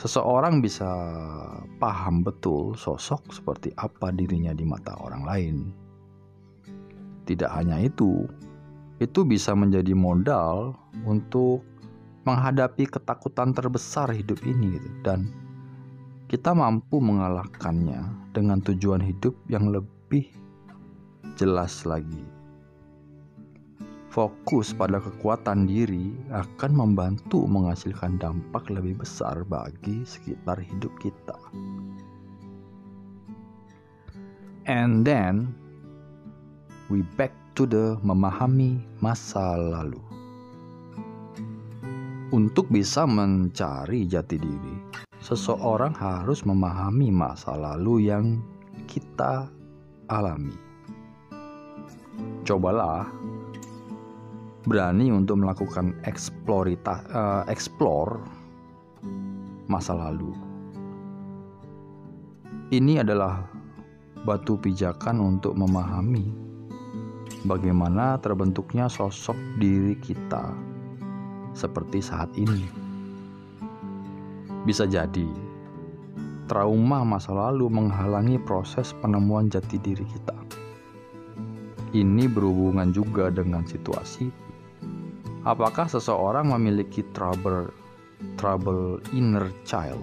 [0.00, 0.88] seseorang bisa
[1.76, 5.56] paham betul sosok seperti apa dirinya di mata orang lain.
[7.28, 8.24] Tidak hanya itu,
[8.96, 10.72] itu bisa menjadi modal
[11.04, 11.60] untuk
[12.24, 15.28] menghadapi ketakutan terbesar hidup ini gitu dan
[16.26, 18.02] kita mampu mengalahkannya
[18.34, 20.26] dengan tujuan hidup yang lebih
[21.38, 22.26] jelas lagi.
[24.10, 31.36] Fokus pada kekuatan diri akan membantu menghasilkan dampak lebih besar bagi sekitar hidup kita.
[34.66, 35.54] And then
[36.90, 40.02] we back to the memahami masa lalu.
[42.34, 44.75] Untuk bisa mencari jati diri,
[45.26, 48.38] seseorang harus memahami masa lalu yang
[48.86, 49.50] kita
[50.06, 50.54] alami.
[52.46, 53.10] Cobalah
[54.70, 58.22] berani untuk melakukan eksplorita, uh, explore
[59.66, 60.30] masa lalu.
[62.70, 63.50] Ini adalah
[64.22, 66.30] batu pijakan untuk memahami
[67.50, 70.54] bagaimana terbentuknya sosok diri kita
[71.50, 72.85] seperti saat ini.
[74.66, 75.30] Bisa jadi
[76.50, 80.34] trauma masa lalu menghalangi proses penemuan jati diri kita.
[81.94, 84.26] Ini berhubungan juga dengan situasi
[85.46, 87.70] apakah seseorang memiliki trouble
[88.34, 90.02] trouble inner child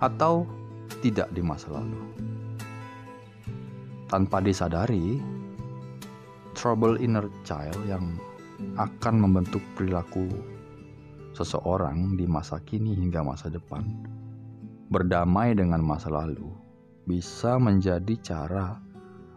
[0.00, 0.48] atau
[1.04, 2.00] tidak di masa lalu.
[4.08, 5.20] Tanpa disadari,
[6.56, 8.16] trouble inner child yang
[8.80, 10.24] akan membentuk perilaku
[11.36, 13.84] seseorang di masa kini hingga masa depan
[14.88, 16.48] berdamai dengan masa lalu
[17.04, 18.80] bisa menjadi cara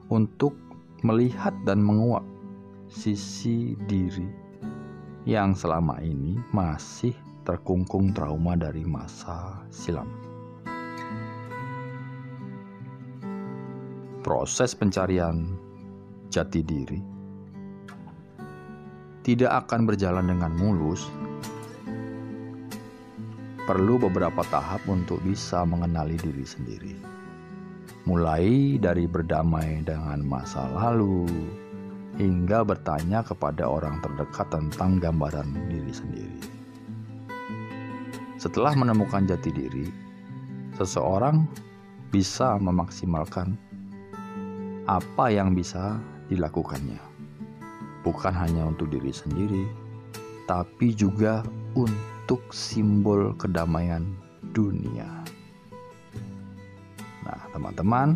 [0.08, 0.56] untuk
[1.04, 2.24] melihat dan menguak
[2.88, 4.26] sisi diri
[5.28, 10.08] yang selama ini masih terkungkung trauma dari masa silam.
[14.26, 15.58] Proses pencarian
[16.30, 17.00] jati diri
[19.24, 21.06] tidak akan berjalan dengan mulus.
[23.70, 27.20] Perlu beberapa tahap untuk bisa mengenali diri sendiri
[28.10, 31.30] mulai dari berdamai dengan masa lalu
[32.18, 36.42] hingga bertanya kepada orang terdekat tentang gambaran diri sendiri.
[38.42, 39.88] Setelah menemukan jati diri,
[40.74, 41.46] seseorang
[42.10, 43.54] bisa memaksimalkan
[44.90, 46.02] apa yang bisa
[46.34, 47.00] dilakukannya,
[48.02, 49.70] bukan hanya untuk diri sendiri,
[50.50, 51.46] tapi juga
[51.78, 52.19] untuk
[52.54, 54.06] simbol kedamaian
[54.54, 55.10] dunia.
[57.26, 58.14] Nah, teman-teman,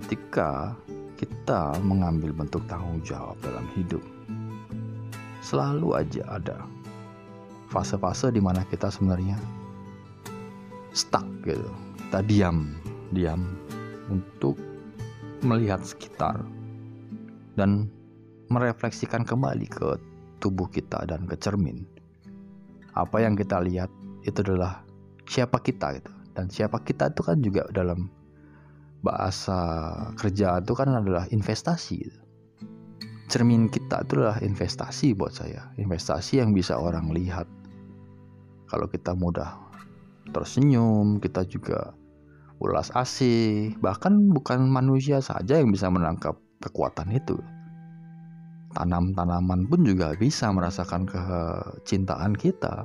[0.00, 0.72] ketika
[1.20, 4.00] kita mengambil bentuk tanggung jawab dalam hidup,
[5.44, 6.64] selalu aja ada
[7.68, 9.36] fase-fase di mana kita sebenarnya
[10.96, 11.68] stuck gitu.
[12.08, 12.72] Kita diam,
[13.12, 13.44] diam
[14.08, 14.56] untuk
[15.44, 16.40] melihat sekitar
[17.60, 17.90] dan
[18.48, 20.13] merefleksikan kembali ke
[20.44, 21.88] tubuh kita dan ke cermin.
[22.92, 23.88] Apa yang kita lihat
[24.28, 24.84] itu adalah
[25.24, 26.12] siapa kita gitu.
[26.36, 28.12] Dan siapa kita itu kan juga dalam
[29.00, 29.56] bahasa
[30.20, 32.24] kerja itu kan adalah investasi
[33.28, 37.48] cermin kita itu adalah investasi buat saya investasi yang bisa orang lihat.
[38.68, 39.60] Kalau kita mudah
[40.32, 41.92] tersenyum kita juga
[42.60, 47.36] ulas asih bahkan bukan manusia saja yang bisa menangkap kekuatan itu
[48.74, 52.84] tanam-tanaman pun juga bisa merasakan kecintaan kita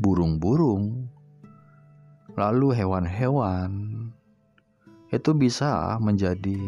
[0.00, 1.08] burung-burung
[2.36, 3.72] lalu hewan-hewan
[5.08, 6.60] itu bisa menjadi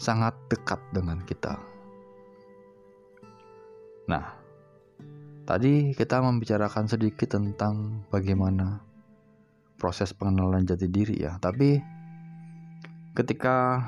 [0.00, 1.56] sangat dekat dengan kita.
[4.08, 4.34] Nah,
[5.46, 8.82] tadi kita membicarakan sedikit tentang bagaimana
[9.80, 11.80] proses pengenalan jati diri ya, tapi
[13.16, 13.86] ketika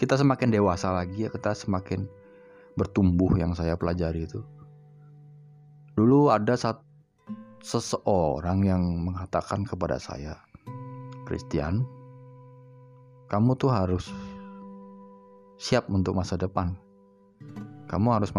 [0.00, 2.08] kita semakin dewasa lagi ya, kita semakin
[2.74, 4.40] bertumbuh yang saya pelajari itu.
[5.94, 6.82] Dulu ada satu
[7.64, 10.36] seseorang yang mengatakan kepada saya,
[11.24, 11.88] Christian,
[13.32, 14.12] kamu tuh harus
[15.56, 16.76] siap untuk masa depan.
[17.88, 18.34] Kamu harus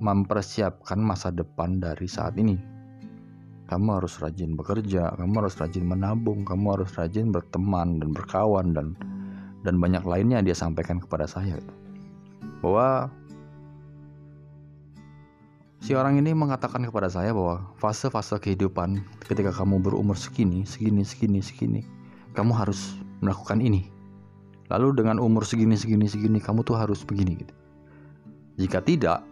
[0.00, 2.56] mempersiapkan masa depan dari saat ini.
[3.68, 8.96] Kamu harus rajin bekerja, kamu harus rajin menabung, kamu harus rajin berteman dan berkawan dan
[9.64, 11.60] dan banyak lainnya dia sampaikan kepada saya
[12.64, 13.08] bahwa
[15.80, 21.40] Si orang ini mengatakan kepada saya bahwa fase-fase kehidupan ketika kamu berumur segini, segini, segini,
[21.40, 21.80] segini,
[22.36, 23.88] kamu harus melakukan ini.
[24.68, 27.54] Lalu dengan umur segini, segini, segini, kamu tuh harus begini gitu.
[28.60, 29.24] Jika tidak,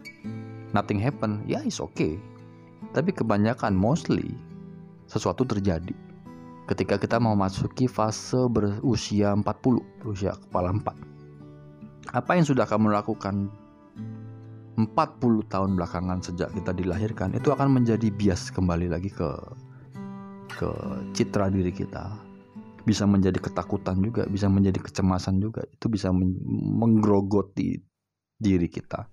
[0.73, 2.17] nothing happen, ya is okay.
[2.97, 4.33] Tapi kebanyakan mostly
[5.05, 5.93] sesuatu terjadi
[6.69, 9.45] ketika kita memasuki fase berusia 40,
[10.05, 12.13] berusia kepala 4.
[12.13, 13.49] Apa yang sudah kamu lakukan
[14.77, 14.87] 40
[15.51, 19.29] tahun belakangan sejak kita dilahirkan itu akan menjadi bias kembali lagi ke
[20.55, 20.71] ke
[21.17, 22.15] citra diri kita.
[22.87, 25.67] Bisa menjadi ketakutan juga bisa menjadi kecemasan juga.
[25.67, 27.77] Itu bisa menggerogoti
[28.39, 29.11] diri kita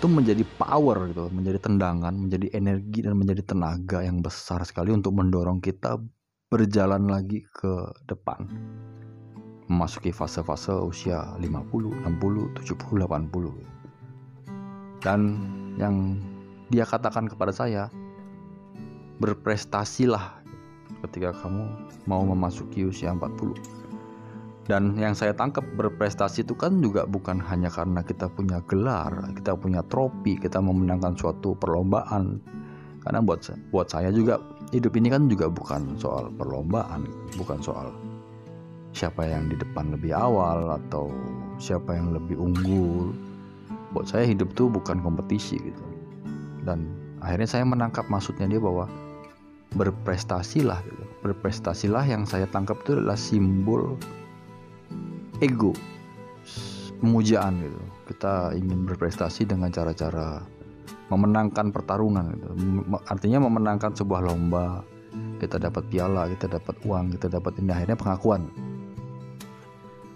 [0.00, 5.12] itu menjadi power gitu menjadi tendangan menjadi energi dan menjadi tenaga yang besar sekali untuk
[5.12, 6.00] mendorong kita
[6.48, 8.48] berjalan lagi ke depan.
[9.68, 12.16] Memasuki fase-fase usia 50, 60,
[12.64, 15.20] 70, 80 dan
[15.76, 16.16] yang
[16.72, 17.92] dia katakan kepada saya
[19.20, 20.40] berprestasilah
[21.04, 21.68] ketika kamu
[22.08, 23.79] mau memasuki usia 40
[24.70, 29.58] dan yang saya tangkap berprestasi itu kan juga bukan hanya karena kita punya gelar, kita
[29.58, 32.38] punya trofi, kita memenangkan suatu perlombaan.
[33.02, 33.42] Karena buat
[33.74, 34.38] buat saya juga
[34.70, 37.02] hidup ini kan juga bukan soal perlombaan,
[37.34, 37.90] bukan soal
[38.94, 41.10] siapa yang di depan lebih awal atau
[41.58, 43.10] siapa yang lebih unggul.
[43.90, 45.82] Buat saya hidup tuh bukan kompetisi gitu.
[46.62, 46.86] Dan
[47.18, 48.86] akhirnya saya menangkap maksudnya dia bahwa
[49.74, 51.04] berprestasilah gitu.
[51.26, 53.98] Berprestasilah yang saya tangkap itu adalah simbol
[55.40, 55.72] ego
[57.00, 57.80] pemujaan gitu.
[58.12, 60.44] Kita ingin berprestasi dengan cara-cara
[61.10, 62.46] memenangkan pertarungan gitu.
[63.10, 64.86] artinya memenangkan sebuah lomba
[65.42, 68.46] kita dapat piala kita dapat uang kita dapat ini akhirnya pengakuan.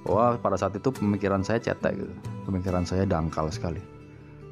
[0.07, 2.15] Wah pada saat itu pemikiran saya cetek gitu.
[2.47, 3.81] Pemikiran saya dangkal sekali.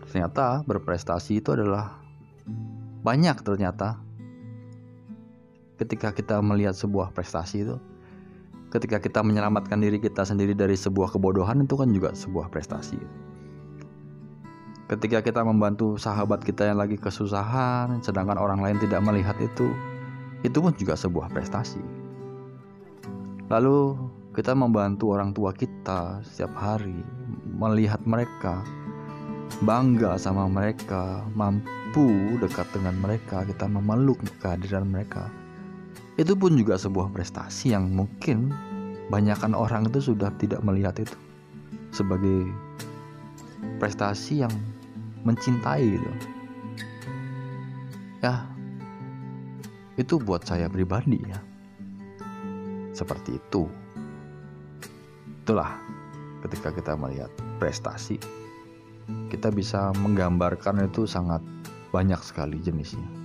[0.09, 2.01] Ternyata berprestasi itu adalah
[3.05, 4.01] banyak ternyata.
[5.77, 7.77] Ketika kita melihat sebuah prestasi itu
[8.73, 12.97] ketika kita menyelamatkan diri kita sendiri dari sebuah kebodohan itu kan juga sebuah prestasi.
[14.89, 19.69] Ketika kita membantu sahabat kita yang lagi kesusahan, sedangkan orang lain tidak melihat itu,
[20.41, 21.81] itu pun juga sebuah prestasi.
[23.53, 23.97] Lalu
[24.33, 26.97] kita membantu orang tua kita setiap hari,
[27.53, 28.65] melihat mereka,
[29.65, 35.29] bangga sama mereka, mampu dekat dengan mereka, kita memeluk kehadiran mereka
[36.23, 38.55] itu pun juga sebuah prestasi yang mungkin
[39.11, 41.19] banyakkan orang itu sudah tidak melihat itu
[41.91, 42.47] sebagai
[43.83, 44.55] prestasi yang
[45.27, 46.11] mencintai gitu.
[48.23, 48.47] Ya
[49.99, 51.43] itu buat saya pribadi ya.
[52.95, 53.67] Seperti itu.
[55.43, 55.75] Itulah
[56.47, 58.23] ketika kita melihat prestasi
[59.27, 61.43] kita bisa menggambarkan itu sangat
[61.91, 63.22] banyak sekali jenisnya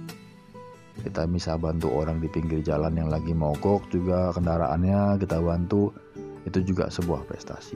[1.04, 5.94] kita bisa bantu orang di pinggir jalan yang lagi mogok juga kendaraannya kita bantu.
[6.48, 7.76] Itu juga sebuah prestasi.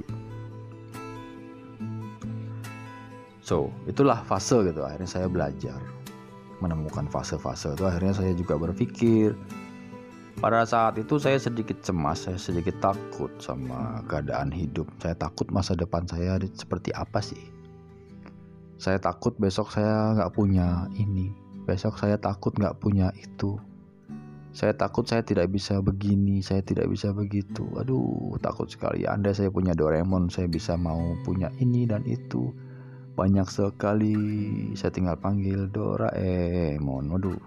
[3.43, 4.81] So itulah fase gitu.
[4.87, 5.77] Akhirnya saya belajar
[6.63, 7.83] menemukan fase-fase itu.
[7.83, 9.35] Akhirnya saya juga berpikir
[10.39, 14.87] pada saat itu saya sedikit cemas, saya sedikit takut sama keadaan hidup.
[15.03, 17.41] Saya takut masa depan saya seperti apa sih.
[18.81, 21.29] Saya takut besok saya nggak punya ini,
[21.65, 23.61] Besok saya takut nggak punya itu.
[24.51, 27.63] Saya takut saya tidak bisa begini, saya tidak bisa begitu.
[27.79, 29.07] Aduh, takut sekali.
[29.07, 32.51] Andai saya punya Doraemon, saya bisa mau punya ini dan itu.
[33.15, 34.17] Banyak sekali.
[34.75, 37.15] Saya tinggal panggil Doraemon.
[37.15, 37.39] Waduh,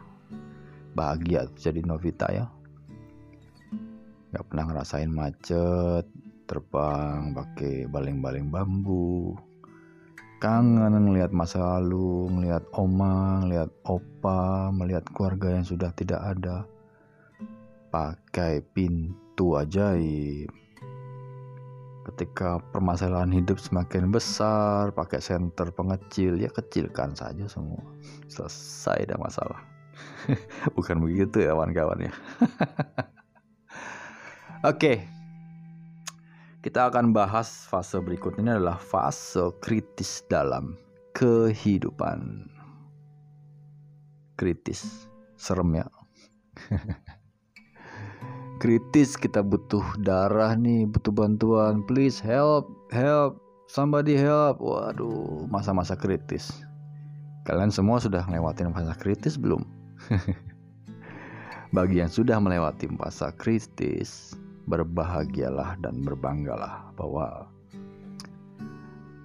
[0.97, 2.49] bahagia jadi Novita ya.
[4.33, 6.09] Gak pernah ngerasain macet,
[6.49, 9.37] terbang pakai baling-baling bambu
[10.45, 16.69] kangen ngelihat masa lalu, ngelihat oma, ngelihat opa, melihat keluarga yang sudah tidak ada.
[17.89, 20.53] Pakai pintu ajaib.
[22.05, 27.81] Ketika permasalahan hidup semakin besar, pakai senter pengecil, ya kecilkan saja semua.
[28.29, 29.65] Selesai dah masalah.
[30.77, 32.13] Bukan begitu ya kawan-kawan ya.
[34.69, 34.97] Oke, okay.
[36.65, 40.81] Kita akan bahas fase berikutnya adalah fase kritis dalam
[41.13, 42.49] kehidupan.
[44.41, 45.05] Kritis,
[45.37, 45.85] serem ya.
[48.65, 51.85] kritis kita butuh darah nih, butuh bantuan.
[51.85, 53.37] Please help, help,
[53.69, 54.57] somebody help.
[54.57, 56.65] Waduh, masa-masa kritis.
[57.45, 59.69] Kalian semua sudah melewati masa kritis belum?
[61.77, 64.33] Bagi yang sudah melewati masa kritis,
[64.65, 67.49] berbahagialah dan berbanggalah bahwa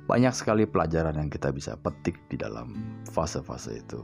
[0.10, 2.74] banyak sekali pelajaran yang kita bisa petik di dalam
[3.14, 4.02] fase-fase itu.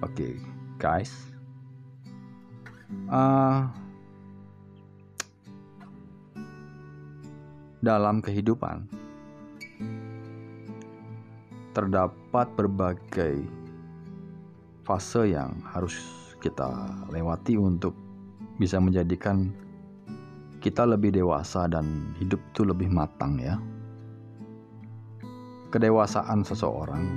[0.00, 0.32] Oke, okay,
[0.76, 1.12] guys,
[3.08, 3.64] uh,
[7.80, 8.84] dalam kehidupan
[11.72, 13.40] terdapat berbagai
[14.84, 15.96] fase yang harus
[16.44, 16.68] kita
[17.08, 17.96] lewati untuk
[18.60, 19.48] bisa menjadikan
[20.60, 23.56] kita lebih dewasa dan hidup itu lebih matang ya.
[25.72, 27.08] Kedewasaan seseorang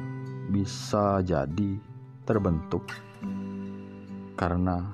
[0.55, 1.75] bisa jadi
[2.23, 2.87] terbentuk
[4.39, 4.87] karena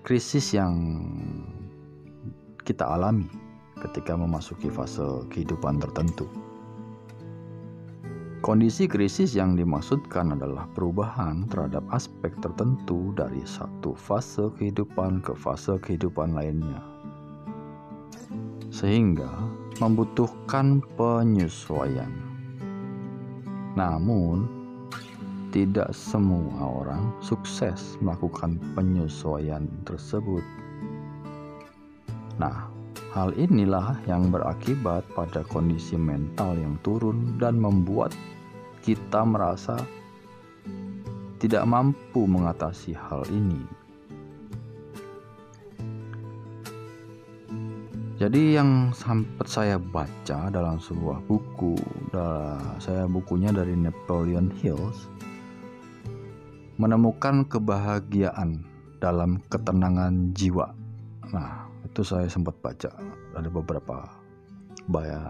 [0.00, 1.04] krisis yang
[2.64, 3.28] kita alami
[3.84, 6.24] ketika memasuki fase kehidupan tertentu.
[8.40, 15.76] Kondisi krisis yang dimaksudkan adalah perubahan terhadap aspek tertentu dari satu fase kehidupan ke fase
[15.76, 16.80] kehidupan lainnya,
[18.72, 19.28] sehingga
[19.76, 22.08] membutuhkan penyesuaian.
[23.76, 24.48] Namun,
[25.52, 30.40] tidak semua orang sukses melakukan penyesuaian tersebut.
[32.40, 32.69] Nah,
[33.10, 38.14] Hal inilah yang berakibat pada kondisi mental yang turun dan membuat
[38.86, 39.74] kita merasa
[41.42, 43.58] tidak mampu mengatasi hal ini.
[48.20, 51.74] Jadi yang sempat saya baca dalam sebuah buku,
[52.78, 55.10] saya bukunya dari Napoleon Hills,
[56.78, 58.62] menemukan kebahagiaan
[59.02, 60.68] dalam ketenangan jiwa.
[61.32, 61.59] Nah,
[61.90, 62.90] itu saya sempat baca.
[63.34, 64.06] Ada beberapa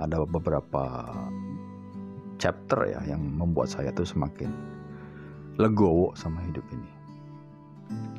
[0.01, 0.85] ada beberapa
[2.41, 4.49] chapter ya yang membuat saya tuh semakin
[5.57, 6.91] legowo sama hidup ini.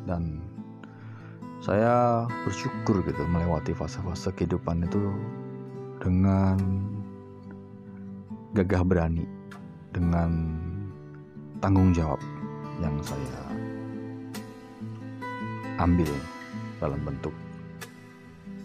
[0.05, 0.41] Dan
[1.61, 5.13] saya bersyukur gitu melewati fase-fase kehidupan itu
[6.01, 6.57] dengan
[8.57, 9.29] gagah berani
[9.93, 10.57] dengan
[11.61, 12.17] tanggung jawab
[12.81, 13.41] yang saya
[15.77, 16.09] ambil
[16.81, 17.33] dalam bentuk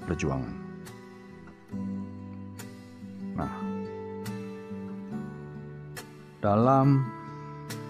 [0.07, 0.55] perjuangan.
[3.37, 3.53] Nah,
[6.41, 7.05] dalam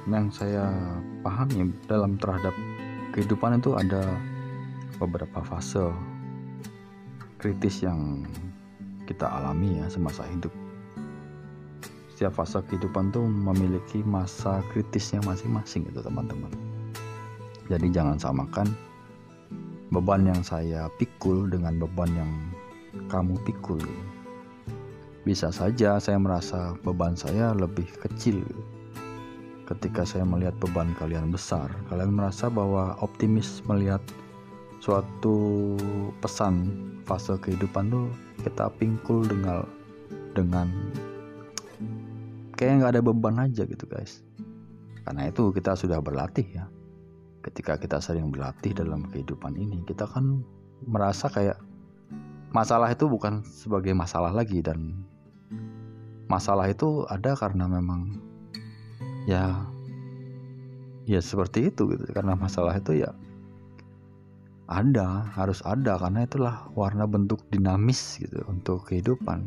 [0.08, 0.72] yang saya
[1.20, 2.54] pahami dalam terhadap
[3.12, 4.02] kehidupan itu ada
[4.96, 5.92] beberapa fase
[7.36, 8.24] kritis yang
[9.04, 10.50] kita alami ya semasa hidup.
[12.16, 16.48] Setiap fase kehidupan tuh memiliki masa kritisnya masing-masing itu teman-teman.
[17.68, 18.72] Jadi jangan samakan
[19.90, 22.32] beban yang saya pikul dengan beban yang
[23.06, 23.82] kamu pikul.
[25.22, 28.42] Bisa saja saya merasa beban saya lebih kecil.
[29.66, 33.98] Ketika saya melihat beban kalian besar, kalian merasa bahwa optimis melihat
[34.78, 35.74] suatu
[36.22, 36.70] pesan
[37.02, 38.06] fase kehidupan tuh
[38.46, 39.66] kita pingkul dengan
[40.38, 40.70] dengan
[42.54, 44.22] kayak nggak ada beban aja gitu guys.
[45.02, 46.66] Karena itu kita sudah berlatih ya
[47.46, 50.42] ketika kita sering berlatih dalam kehidupan ini kita kan
[50.84, 51.56] merasa kayak
[52.50, 55.06] masalah itu bukan sebagai masalah lagi dan
[56.26, 58.18] masalah itu ada karena memang
[59.30, 59.66] ya
[61.06, 62.04] ya seperti itu gitu.
[62.10, 63.14] Karena masalah itu ya
[64.66, 69.46] ada harus ada karena itulah warna bentuk dinamis gitu untuk kehidupan.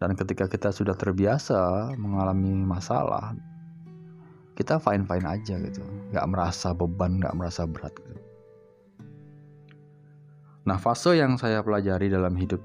[0.00, 3.36] Dan ketika kita sudah terbiasa mengalami masalah
[4.60, 5.80] kita fine fine aja gitu.
[6.12, 8.20] Nggak merasa beban nggak merasa berat gitu.
[10.60, 12.60] nah fase yang saya pelajari dalam hidup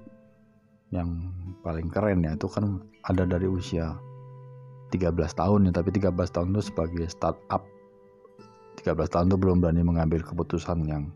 [0.92, 1.32] yang
[1.64, 3.96] paling keren ya itu kan ada dari usia
[4.92, 5.72] 13 tahun ya.
[5.72, 7.64] Tapi 13 tahun itu sebagai startup.
[8.84, 11.08] 13 tahun itu belum berani mengambil keputusan yang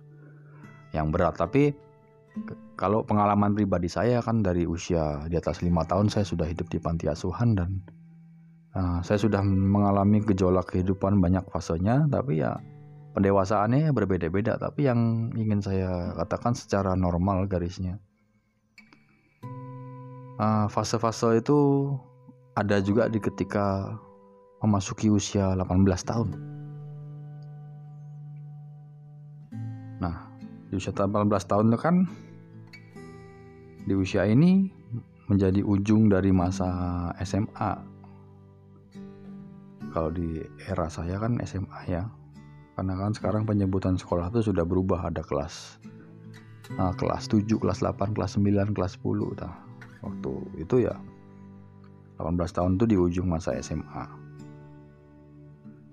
[0.95, 1.35] yang berat.
[1.35, 1.75] Tapi
[2.79, 6.79] kalau pengalaman pribadi saya kan dari usia di atas lima tahun saya sudah hidup di
[6.79, 7.83] panti asuhan dan
[8.79, 12.55] Nah, saya sudah mengalami gejolak kehidupan banyak fasenya, tapi ya
[13.11, 14.55] pendewasaannya berbeda-beda.
[14.55, 17.99] Tapi yang ingin saya katakan secara normal garisnya,
[20.39, 21.91] ah, fase-fase itu
[22.55, 23.99] ada juga di ketika
[24.63, 26.29] memasuki usia 18 tahun.
[29.99, 30.15] Nah,
[30.71, 31.95] di usia 18 tahun itu kan
[33.83, 34.71] di usia ini
[35.27, 36.71] menjadi ujung dari masa
[37.19, 37.98] SMA
[39.91, 42.03] kalau di era saya kan SMA ya.
[42.79, 45.11] Karena kan sekarang penyebutan sekolah itu sudah berubah.
[45.11, 45.79] Ada kelas
[46.77, 49.53] nah, kelas 7, kelas 8, kelas 9, kelas 10 nah,
[50.05, 50.31] waktu
[50.61, 50.93] itu ya
[52.21, 54.05] 18 tahun itu di ujung masa SMA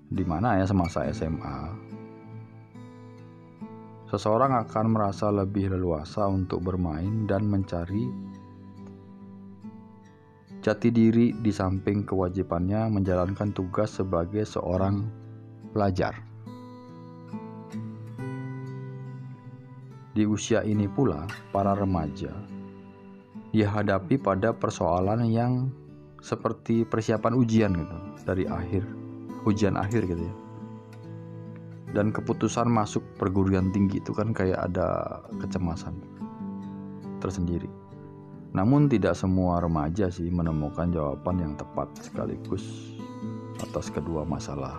[0.07, 1.57] di mana ya semasa SMA
[4.07, 8.07] seseorang akan merasa lebih leluasa untuk bermain dan mencari
[10.61, 15.05] jati diri di samping kewajibannya menjalankan tugas sebagai seorang
[15.71, 16.17] pelajar.
[20.17, 22.33] Di usia ini pula, para remaja
[23.57, 25.71] dihadapi pada persoalan yang
[26.19, 27.97] seperti persiapan ujian gitu
[28.27, 28.83] dari akhir
[29.47, 30.35] ujian akhir gitu ya
[31.95, 35.95] dan keputusan masuk perguruan tinggi itu kan kayak ada kecemasan
[37.23, 37.69] tersendiri
[38.55, 42.95] namun tidak semua remaja sih menemukan jawaban yang tepat sekaligus
[43.59, 44.75] atas kedua masalah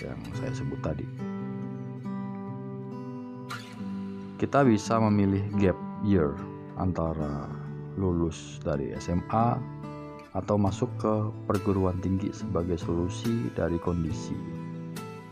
[0.00, 1.06] yang saya sebut tadi.
[4.40, 6.34] Kita bisa memilih gap year
[6.74, 7.46] antara
[7.94, 9.60] lulus dari SMA
[10.32, 11.14] atau masuk ke
[11.46, 14.34] perguruan tinggi sebagai solusi dari kondisi.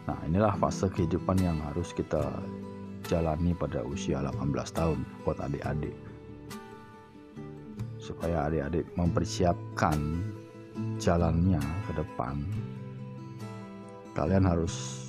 [0.07, 2.23] Nah, inilah fase kehidupan yang harus kita
[3.09, 6.10] jalani pada usia 18 tahun buat adik-adik.
[8.11, 9.99] Supaya adik-adik mempersiapkan
[10.99, 12.43] jalannya ke depan.
[14.19, 15.07] Kalian harus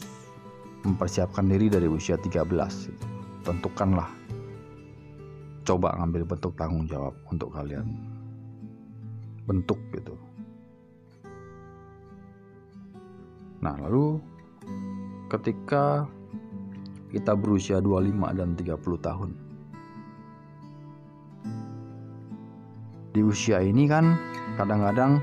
[0.85, 2.45] mempersiapkan diri dari usia 13.
[3.41, 4.09] Tentukanlah
[5.65, 7.85] coba ngambil bentuk tanggung jawab untuk kalian
[9.45, 10.13] bentuk gitu.
[13.61, 14.17] Nah, lalu
[15.29, 16.09] ketika
[17.13, 19.50] kita berusia 25 dan 30 tahun.
[23.11, 24.15] Di usia ini kan
[24.55, 25.19] kadang-kadang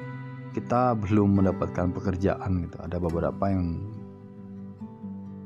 [0.53, 2.77] kita belum mendapatkan pekerjaan gitu.
[2.85, 3.81] Ada beberapa yang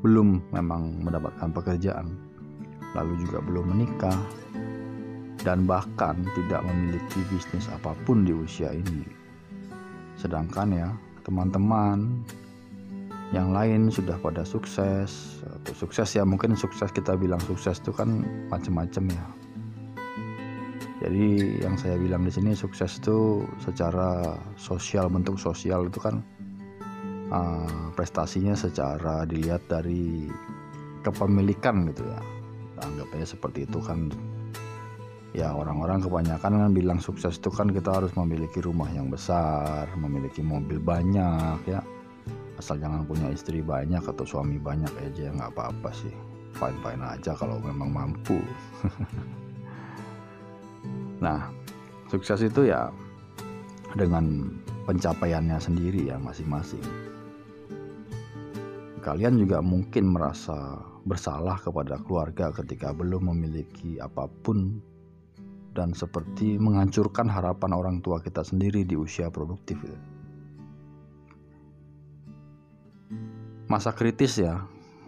[0.03, 2.11] belum memang mendapatkan pekerjaan.
[2.99, 4.19] Lalu juga belum menikah
[5.47, 9.07] dan bahkan tidak memiliki bisnis apa pun di usia ini.
[10.19, 10.91] Sedangkan ya,
[11.23, 12.27] teman-teman
[13.33, 18.29] yang lain sudah pada sukses atau sukses ya mungkin sukses kita bilang sukses itu kan
[18.53, 19.25] macam-macam ya
[21.03, 26.23] jadi yang saya bilang di sini sukses itu secara sosial bentuk sosial itu kan
[27.35, 30.31] uh, prestasinya secara dilihat dari
[31.03, 32.23] kepemilikan gitu ya
[32.83, 34.15] anggap aja seperti itu kan
[35.33, 40.45] ya orang-orang kebanyakan kan bilang sukses itu kan kita harus memiliki rumah yang besar, memiliki
[40.45, 41.81] mobil banyak ya.
[42.61, 46.13] Asal jangan punya istri banyak atau suami banyak aja nggak apa-apa sih.
[46.53, 48.39] Fine-fine aja kalau memang mampu.
[51.23, 51.47] nah,
[52.11, 52.91] sukses itu ya
[53.95, 54.51] dengan
[54.85, 56.83] pencapaiannya sendiri ya masing-masing.
[59.03, 64.79] Kalian juga mungkin merasa bersalah kepada keluarga ketika belum memiliki apa pun
[65.75, 69.81] dan seperti menghancurkan harapan orang tua kita sendiri di usia produktif.
[69.83, 69.99] Ya.
[73.67, 74.63] Masa kritis ya,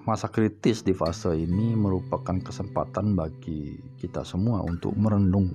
[0.09, 5.53] masa kritis di fase ini merupakan kesempatan bagi kita semua untuk merenung,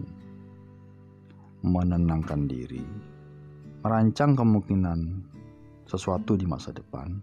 [1.65, 2.83] menenangkan diri,
[3.83, 4.99] merancang kemungkinan
[5.85, 7.19] sesuatu di masa depan,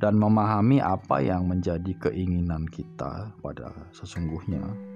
[0.00, 4.92] dan memahami apa yang menjadi keinginan kita pada sesungguhnya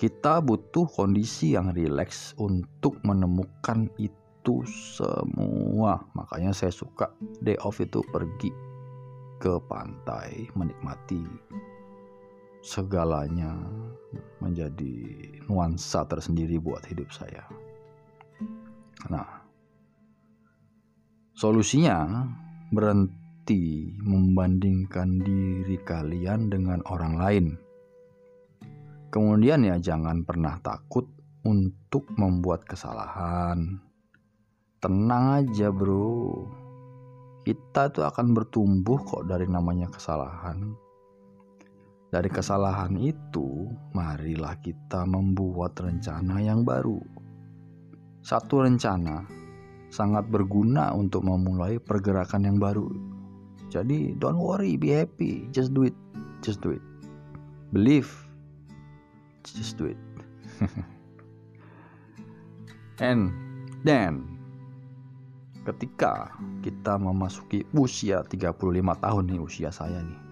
[0.00, 6.00] kita butuh kondisi yang rileks untuk menemukan itu semua.
[6.16, 7.12] Makanya saya suka
[7.44, 8.48] day off itu pergi
[9.36, 11.20] ke pantai, menikmati
[12.60, 13.56] segalanya
[14.40, 14.94] menjadi
[15.48, 17.44] nuansa tersendiri buat hidup saya.
[19.08, 19.44] Nah,
[21.36, 22.28] solusinya
[22.70, 27.46] berhenti membandingkan diri kalian dengan orang lain
[29.10, 31.02] Kemudian ya jangan pernah takut
[31.42, 33.82] untuk membuat kesalahan.
[34.78, 36.46] Tenang aja bro.
[37.42, 40.78] Kita tuh akan bertumbuh kok dari namanya kesalahan.
[42.10, 46.98] Dari kesalahan itu, marilah kita membuat rencana yang baru.
[48.20, 49.24] Satu rencana
[49.94, 52.90] sangat berguna untuk memulai pergerakan yang baru.
[53.70, 55.94] Jadi, don't worry, be happy, just do it,
[56.42, 56.82] just do it.
[57.70, 58.10] Believe,
[59.46, 59.96] just do it
[63.06, 63.32] and
[63.84, 64.24] then
[65.64, 68.60] ketika kita memasuki usia 35
[69.00, 70.29] tahun nih usia saya nih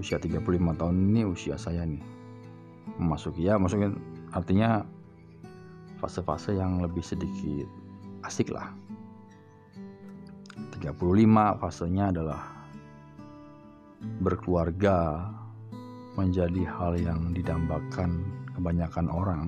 [0.00, 0.40] usia 35
[0.80, 2.00] tahun ini usia saya nih.
[2.96, 3.92] Memasuki ya maksudnya
[4.32, 4.82] artinya
[6.00, 7.68] fase-fase yang lebih sedikit
[8.24, 8.72] asik lah.
[10.80, 12.40] 35 fasenya adalah
[14.24, 15.28] berkeluarga
[16.16, 18.24] menjadi hal yang didambakan
[18.56, 19.44] kebanyakan orang,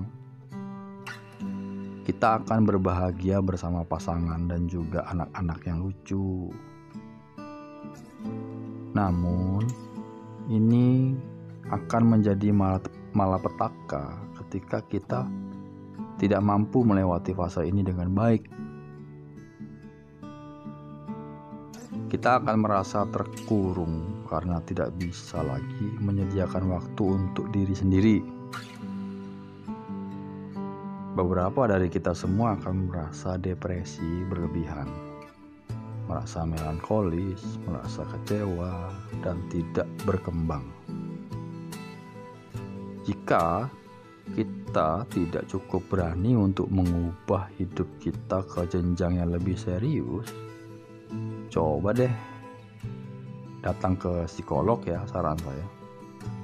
[2.03, 6.53] kita akan berbahagia bersama pasangan dan juga anak-anak yang lucu.
[8.93, 9.65] Namun,
[10.51, 11.15] ini
[11.71, 12.51] akan menjadi
[13.15, 15.21] malapetaka ketika kita
[16.19, 18.51] tidak mampu melewati fase ini dengan baik
[22.13, 28.17] kita akan merasa terkurung karena tidak bisa lagi menyediakan waktu untuk diri sendiri.
[31.17, 34.89] Beberapa dari kita semua akan merasa depresi berlebihan,
[36.13, 38.93] merasa melankolis, merasa kecewa,
[39.25, 40.61] dan tidak berkembang.
[43.09, 43.73] Jika
[44.37, 50.29] kita tidak cukup berani untuk mengubah hidup kita ke jenjang yang lebih serius,
[51.49, 52.13] coba deh
[53.65, 55.67] datang ke psikolog ya saran saya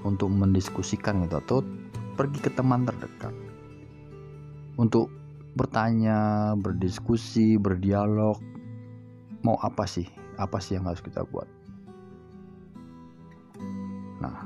[0.09, 1.61] untuk mendiskusikan itu atau
[2.17, 3.35] pergi ke teman terdekat
[4.79, 5.11] untuk
[5.59, 8.39] bertanya, berdiskusi, berdialog.
[9.47, 10.07] Mau apa sih?
[10.39, 11.47] Apa sih yang harus kita buat?
[14.19, 14.43] Nah,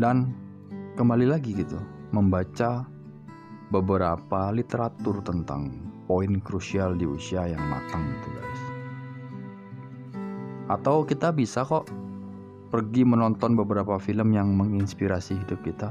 [0.00, 0.32] dan
[0.96, 1.76] kembali lagi gitu,
[2.16, 2.88] membaca
[3.68, 5.76] beberapa literatur tentang
[6.08, 8.62] poin krusial di usia yang matang itu guys.
[10.72, 11.86] Atau kita bisa kok
[12.70, 15.90] pergi menonton beberapa film yang menginspirasi hidup kita.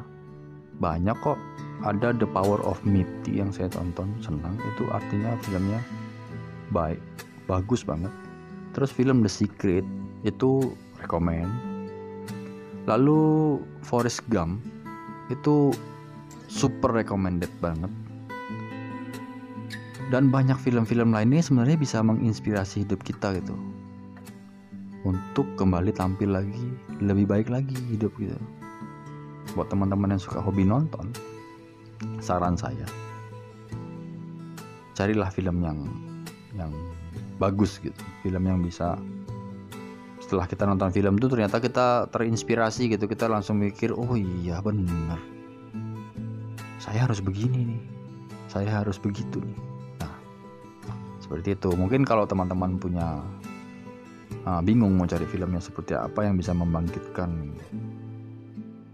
[0.79, 1.39] Banyak kok
[1.83, 5.79] ada The Power of Mitty yang saya tonton senang itu artinya filmnya
[6.71, 6.99] baik
[7.49, 8.13] bagus banget.
[8.77, 9.81] Terus film The Secret
[10.21, 11.49] itu rekomend
[12.85, 14.61] lalu Forrest Gump
[15.33, 15.73] itu
[16.49, 17.89] super recommended banget.
[20.09, 23.53] Dan banyak film-film lainnya sebenarnya bisa menginspirasi hidup kita gitu.
[25.05, 26.65] Untuk kembali tampil lagi
[26.97, 28.37] lebih baik lagi hidup gitu.
[29.53, 31.13] Buat teman-teman yang suka hobi nonton
[32.21, 32.85] saran saya
[34.99, 35.79] carilah film yang
[36.59, 36.71] yang
[37.39, 38.99] bagus gitu film yang bisa.
[40.19, 45.17] Setelah kita nonton film itu ternyata kita terinspirasi gitu kita langsung mikir oh iya benar
[46.79, 47.81] saya harus begini nih.
[48.49, 49.59] Saya harus begitu nih.
[50.01, 50.15] Nah
[51.21, 51.69] seperti itu.
[51.75, 53.21] Mungkin kalau teman-teman punya
[54.47, 57.53] uh, bingung mau cari filmnya seperti apa yang bisa membangkitkan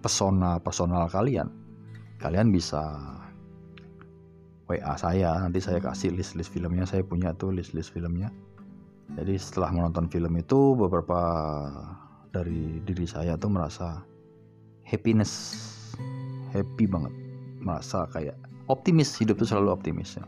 [0.04, 1.50] pesona personal kalian
[2.22, 3.02] kalian bisa
[4.66, 6.89] WA saya nanti saya kasih list-list filmnya.
[6.89, 8.34] Saya punya tuh list-list filmnya.
[9.13, 11.20] Jadi setelah menonton film itu beberapa
[12.34, 14.01] dari diri saya tuh merasa
[14.82, 15.61] happiness
[16.49, 17.13] happy banget.
[17.61, 18.34] Merasa kayak
[18.66, 20.26] optimis hidup tuh selalu optimis ya.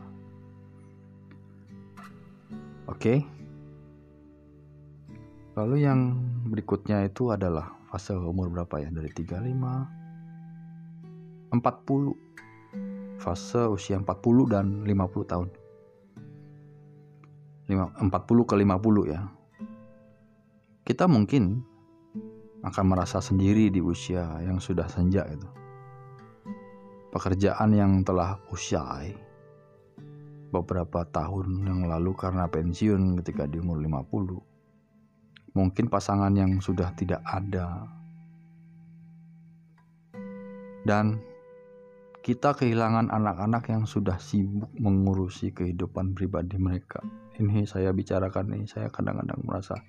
[2.86, 3.26] Oke.
[5.58, 6.14] Lalu yang
[6.46, 8.94] berikutnya itu adalah fase umur berapa ya?
[8.94, 9.98] Dari 35
[11.50, 11.58] 40
[13.18, 14.06] fase usia 40
[14.48, 15.48] dan 50 tahun.
[17.68, 18.08] 40
[18.48, 19.20] ke 50 ya.
[20.86, 21.60] Kita mungkin
[22.64, 25.46] akan merasa sendiri di usia yang sudah senja itu.
[27.12, 29.12] Pekerjaan yang telah usai
[30.48, 34.48] beberapa tahun yang lalu karena pensiun ketika di umur 50
[35.58, 37.82] mungkin pasangan yang sudah tidak ada.
[40.86, 41.20] Dan
[42.28, 47.00] kita kehilangan anak-anak yang sudah sibuk mengurusi kehidupan pribadi mereka.
[47.40, 49.80] Ini saya bicarakan nih, saya kadang-kadang merasa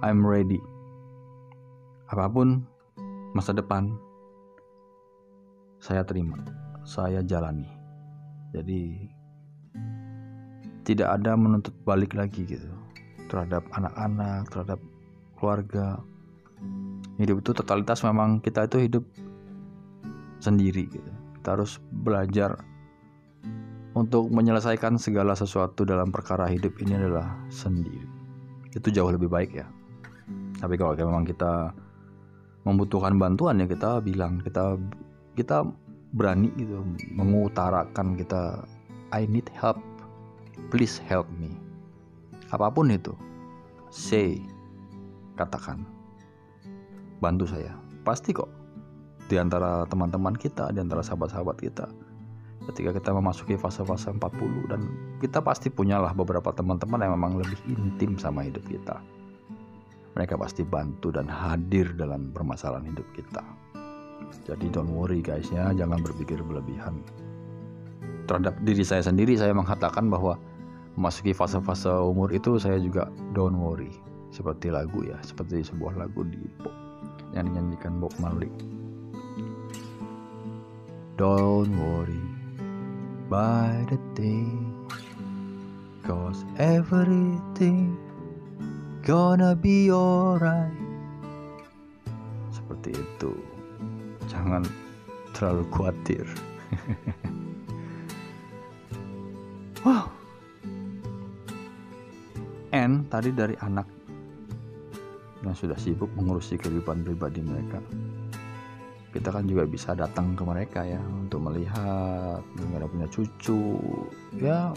[0.00, 0.56] I'm ready.
[2.08, 2.64] Apa pun
[3.36, 3.92] masa depan
[5.84, 6.40] saya terima,
[6.80, 7.68] saya jalani.
[8.56, 9.04] Jadi
[10.88, 12.72] tidak ada menuntut balik lagi gitu
[13.28, 14.80] terhadap anak-anak, terhadap
[15.36, 16.00] keluarga.
[17.20, 19.04] Hidup itu totalitas memang kita itu hidup
[20.40, 21.13] sendiri gitu
[21.44, 22.56] kita harus belajar
[23.92, 28.08] untuk menyelesaikan segala sesuatu dalam perkara hidup ini adalah sendiri.
[28.72, 29.68] Itu jauh lebih baik ya.
[30.56, 31.68] Tapi kalau memang kita
[32.64, 34.80] membutuhkan bantuan ya kita bilang kita
[35.36, 35.68] kita
[36.16, 36.80] berani gitu
[37.12, 38.64] mengutarakan kita
[39.12, 39.76] I need help.
[40.72, 41.52] Please help me.
[42.56, 43.12] Apa pun itu.
[43.92, 44.40] Say
[45.36, 45.84] katakan.
[47.20, 47.76] Bantu saya.
[48.00, 48.63] Pasti kok
[49.28, 51.86] di antara teman-teman kita, di antara sahabat-sahabat kita.
[52.64, 54.80] Ketika kita memasuki fase-fase 40 dan
[55.20, 59.04] kita pasti punyalah beberapa teman-teman yang memang lebih intim sama hidup kita.
[60.16, 63.44] Mereka pasti bantu dan hadir dalam permasalahan hidup kita.
[64.48, 67.04] Jadi don't worry guys ya, jangan berpikir berlebihan.
[68.24, 70.40] Terhadap diri saya sendiri saya mengatakan bahwa
[70.96, 73.92] memasuki fase-fase umur itu saya juga don't worry.
[74.32, 76.72] Seperti lagu ya, seperti sebuah lagu di pop
[77.36, 78.73] yang dinyanyikan Bob Marley.
[81.14, 82.26] Don't worry
[83.30, 84.74] by the thing
[86.04, 87.96] Cause everything
[89.00, 90.76] gonna be alright.
[92.52, 93.32] Seperti itu.
[94.28, 94.68] Jangan
[95.32, 96.26] terlalu khawatir.
[99.84, 100.08] Wow.
[102.72, 103.84] N tadi dari anak
[105.44, 107.84] yang sudah sibuk mengurusi kehidupan pribadi mereka
[109.14, 113.78] kita kan juga bisa datang ke mereka ya untuk melihat mereka punya cucu.
[114.34, 114.74] Ya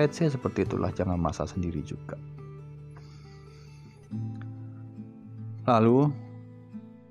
[0.00, 2.16] let's say seperti itulah jangan masa sendiri juga.
[5.68, 6.08] Lalu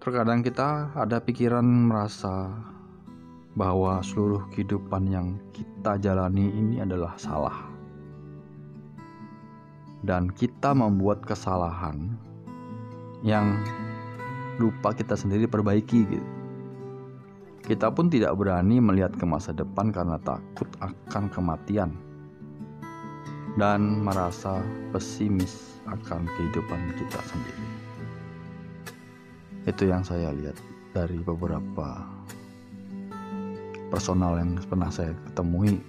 [0.01, 2.49] terkadang kita ada pikiran merasa
[3.53, 7.69] bahwa seluruh kehidupan yang kita jalani ini adalah salah.
[10.01, 12.17] Dan kita membuat kesalahan
[13.21, 13.61] yang
[14.57, 16.34] lupa kita sendiri perbaiki gitu
[17.65, 21.97] Kita pun tidak berani melihat ke masa depan karena takut akan kematian
[23.57, 24.61] dan merasa
[24.93, 27.67] pesimis akan kehidupan kita sendiri.
[29.65, 30.61] Itu yang saya lihat
[30.93, 32.05] dari beberapa
[33.89, 35.81] personal yang pernah saya ketemui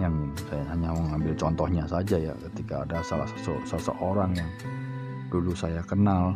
[0.00, 3.28] yang saya hanya mengambil contohnya saja ya ketika ada salah
[3.66, 4.50] seseorang yang
[5.28, 6.32] dulu saya kenal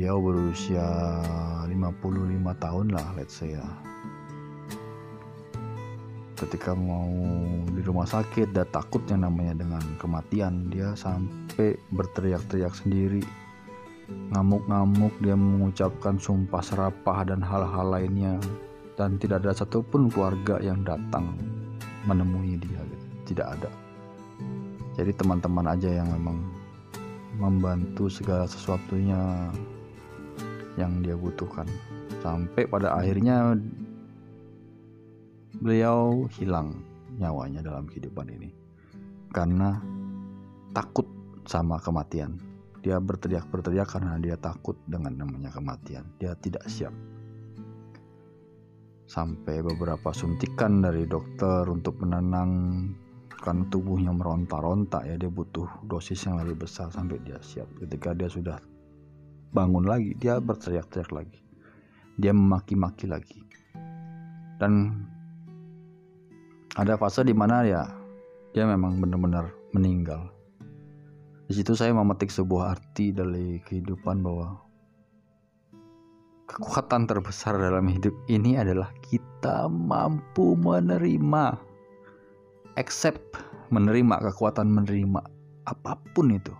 [0.00, 0.88] beliau berusia
[1.68, 1.76] 55
[2.56, 3.68] tahun lah let's say ya.
[6.40, 7.12] Ketika mau
[7.68, 13.20] di rumah sakit dan takut yang namanya dengan kematian dia sampai berteriak-teriak sendiri.
[14.32, 18.40] Ngamuk-ngamuk dia mengucapkan sumpah serapah dan hal-hal lainnya.
[18.96, 21.36] Dan tidak ada satupun keluarga yang datang
[22.08, 23.36] menemui dia gitu.
[23.36, 23.70] tidak ada.
[24.96, 26.40] Jadi teman-teman aja yang memang
[27.36, 29.52] membantu segala sesuatunya
[30.78, 31.66] yang dia butuhkan.
[32.20, 33.56] Sampai pada akhirnya
[35.58, 36.78] beliau hilang
[37.18, 38.50] nyawanya dalam kehidupan ini.
[39.30, 39.78] Karena
[40.74, 41.06] takut
[41.46, 42.38] sama kematian.
[42.80, 46.06] Dia berteriak-berteriak karena dia takut dengan namanya kematian.
[46.16, 46.94] Dia tidak siap.
[49.10, 56.64] Sampai beberapa suntikan dari dokter untuk menenangkan tubuhnya meronta-ronta ya dia butuh dosis yang lebih
[56.64, 57.66] besar sampai dia siap.
[57.82, 58.56] Ketika dia sudah
[59.50, 61.40] bangun lagi dia berteriak-teriak lagi.
[62.20, 63.40] Dia memaki-maki lagi.
[64.60, 64.92] Dan
[66.76, 67.82] ada fase di mana ya
[68.54, 70.30] dia memang benar-benar meninggal.
[71.50, 74.54] Di situ saya memetik sebuah arti dari kehidupan bahwa
[76.46, 81.58] kekuatan terbesar dalam hidup ini adalah kita mampu menerima
[82.78, 83.38] accept
[83.70, 85.20] menerima kekuatan menerima
[85.66, 86.54] apa pun itu.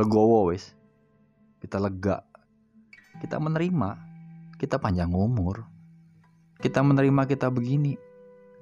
[0.00, 0.72] Legowo wes
[1.62, 2.26] kita lega,
[3.22, 3.94] kita menerima,
[4.58, 5.62] kita panjang umur,
[6.58, 7.94] kita menerima kita begini,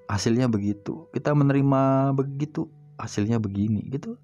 [0.04, 2.68] hasilnya begitu, kita menerima begitu,
[3.00, 4.20] hasilnya begini, gitu.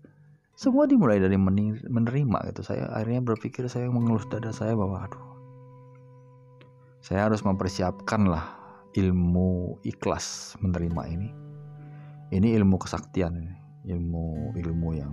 [0.56, 2.64] Semua dimulai dari menerima gitu.
[2.64, 5.24] Saya akhirnya berpikir saya mengelus dada saya bahwa aduh,
[7.00, 8.56] saya harus mempersiapkan lah
[8.96, 11.28] ilmu ikhlas menerima ini.
[12.32, 13.36] Ini ilmu kesaktian,
[13.84, 15.12] ilmu ilmu yang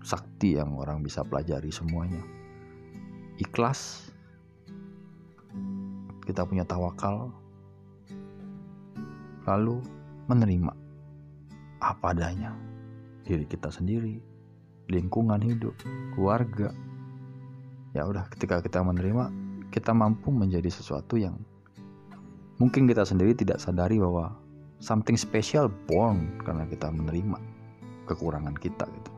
[0.00, 2.37] sakti yang orang bisa pelajari semuanya
[3.38, 4.10] ikhlas,
[6.26, 7.32] kita punya tawakal,
[9.48, 9.80] lalu
[10.28, 10.74] menerima
[11.78, 12.52] apa adanya
[13.24, 14.18] diri kita sendiri,
[14.90, 15.72] lingkungan hidup,
[16.12, 16.74] keluarga.
[17.96, 19.32] Ya udah, ketika kita menerima,
[19.72, 21.38] kita mampu menjadi sesuatu yang
[22.58, 24.34] mungkin kita sendiri tidak sadari bahwa
[24.82, 27.38] something special born karena kita menerima
[28.10, 29.17] kekurangan kita gitu.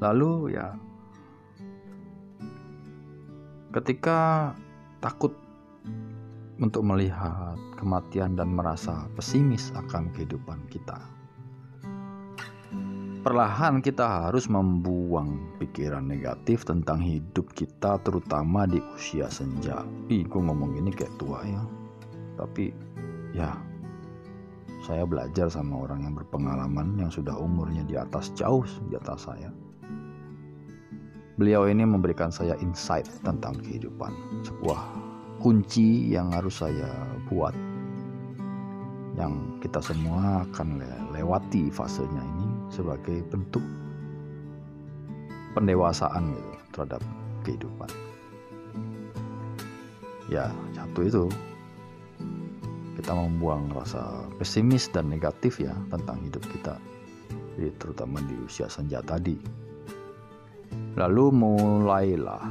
[0.00, 0.72] Lalu ya
[3.70, 4.50] ketika
[4.98, 5.36] takut
[6.60, 11.00] untuk melihat kematian dan merasa pesimis akan kehidupan kita.
[13.20, 19.84] Perlahan kita harus membuang pikiran negatif tentang hidup kita terutama di usia senja.
[20.08, 21.60] Ih, gue ngomong gini kayak tua ya.
[22.40, 22.72] Tapi
[23.36, 23.52] ya
[24.80, 29.52] saya belajar sama orang yang berpengalaman yang sudah umurnya di atas jauh di atas saya.
[31.40, 34.12] Beliau ini memberikan saya insight tentang kehidupan,
[34.44, 34.76] sebuah
[35.40, 36.92] kunci yang harus saya
[37.32, 37.56] buat.
[39.16, 40.84] Yang kita semua akan
[41.16, 43.64] lewati fasenya ini sebagai bentuk
[45.56, 47.00] pendewasaan gitu terhadap
[47.48, 47.88] kehidupan.
[50.28, 51.24] Ya, satu itu
[53.00, 56.76] kita membuang rasa pesimis dan negatif ya tentang hidup kita.
[57.56, 59.40] Jadi terutama di usia senja tadi
[60.98, 62.44] Lalu mulailah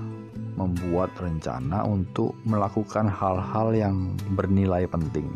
[0.60, 3.96] membuat rencana untuk melakukan hal-hal yang
[4.36, 5.32] bernilai penting.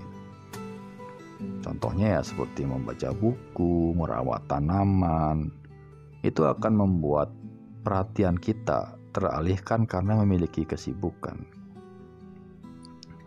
[1.64, 5.48] Contohnya ya seperti membaca buku, merawat tanaman.
[6.20, 7.32] Itu akan membuat
[7.88, 11.40] perhatian kita teralihkan karena memiliki kesibukan.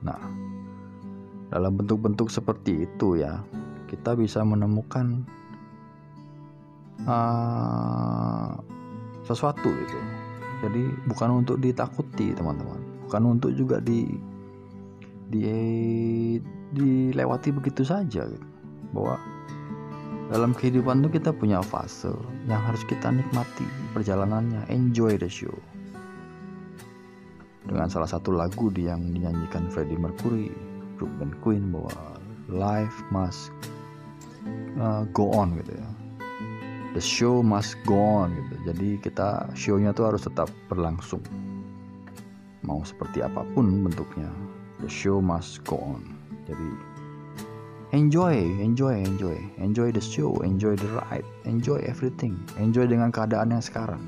[0.05, 0.21] Nah,
[1.49, 3.41] dalam bentuk-bentuk seperti itu ya,
[3.89, 5.25] kita bisa menemukan
[7.09, 8.61] uh,
[9.27, 10.01] sesuatu itu
[10.65, 12.81] jadi bukan untuk ditakuti teman-teman.
[13.09, 14.09] Bukan untuk juga di
[15.27, 15.43] di
[16.73, 18.47] dilewati begitu saja gitu.
[18.95, 19.19] bahwa
[20.31, 22.11] dalam kehidupan itu kita punya fase
[22.51, 24.65] yang harus kita nikmati perjalanannya.
[24.73, 25.53] Enjoy the show.
[27.67, 30.55] Dengan salah satu lagu yang dinyanyikan Freddie Mercury
[30.97, 31.93] grup band Queen bahwa
[32.49, 33.51] life must
[34.79, 36.06] uh, go on gitu ya
[36.97, 38.73] the show must go on gitu.
[38.73, 41.21] Jadi kita show-nya tuh harus tetap berlangsung.
[42.65, 44.33] Mau seperti apa pun bentuknya
[44.81, 46.01] the show must go on.
[46.49, 46.65] Jadi
[47.93, 49.37] enjoy enjoy enjoy.
[49.61, 52.41] Enjoy the show enjoy the ride enjoy everything.
[52.57, 54.01] Enjoy dengan keadaan yang sekarang.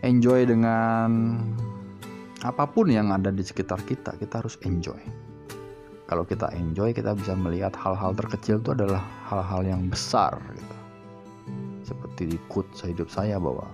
[0.00, 1.36] Enjoy dengan
[2.40, 4.98] apa pun yang ada di sekitar kita kita harus enjoy.
[6.08, 10.75] Kalau kita enjoy kita bisa melihat hal-hal terkecil itu adalah hal-hal yang besar gitu.
[11.86, 13.70] Seperti di quote hidup saya bahwa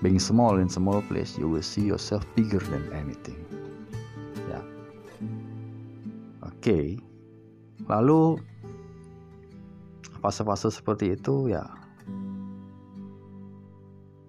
[0.00, 3.38] being small in small place you will see yourself bigger than anything
[4.48, 4.64] ya
[6.42, 6.96] oke okay.
[7.84, 8.40] lalu
[10.24, 11.68] fase-fase seperti itu ya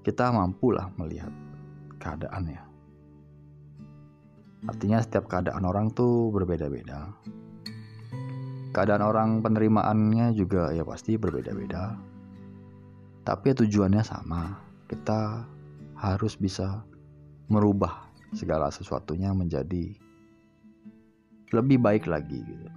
[0.04, 1.32] kita mampulah melihat
[2.04, 2.76] keadaannya
[4.66, 7.14] Artinya setiap keadaan orang tuh berbeda-beda.
[8.74, 11.94] Keadaan orang penerimaannya juga ya pasti berbeda-beda.
[13.26, 14.54] Tapi tujuannya sama.
[14.86, 15.42] Kita
[15.98, 16.86] harus bisa
[17.50, 18.06] merubah
[18.38, 19.98] segala sesuatunya menjadi
[21.50, 22.70] lebih baik lagi gitu.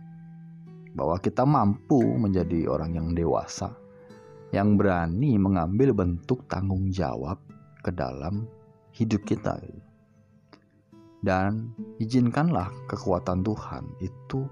[0.96, 3.70] Bahwa kita mampu menjadi orang yang dewasa
[4.48, 7.36] yang berani mengambil bentuk tanggung jawab
[7.84, 8.48] ke dalam
[8.96, 9.88] hidup kita gitu
[11.22, 14.46] dan izinkanlah kekuatan Tuhan itu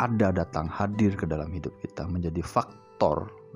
[0.00, 2.81] ada datang hadir ke dalam hidup kita menjadi faktor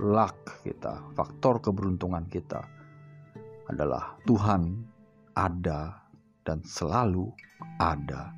[0.02, 2.66] luck kita, faktor keberuntungan kita
[3.70, 4.82] adalah Tuhan
[5.39, 6.02] ada
[6.43, 7.31] dan selalu
[7.78, 8.35] ada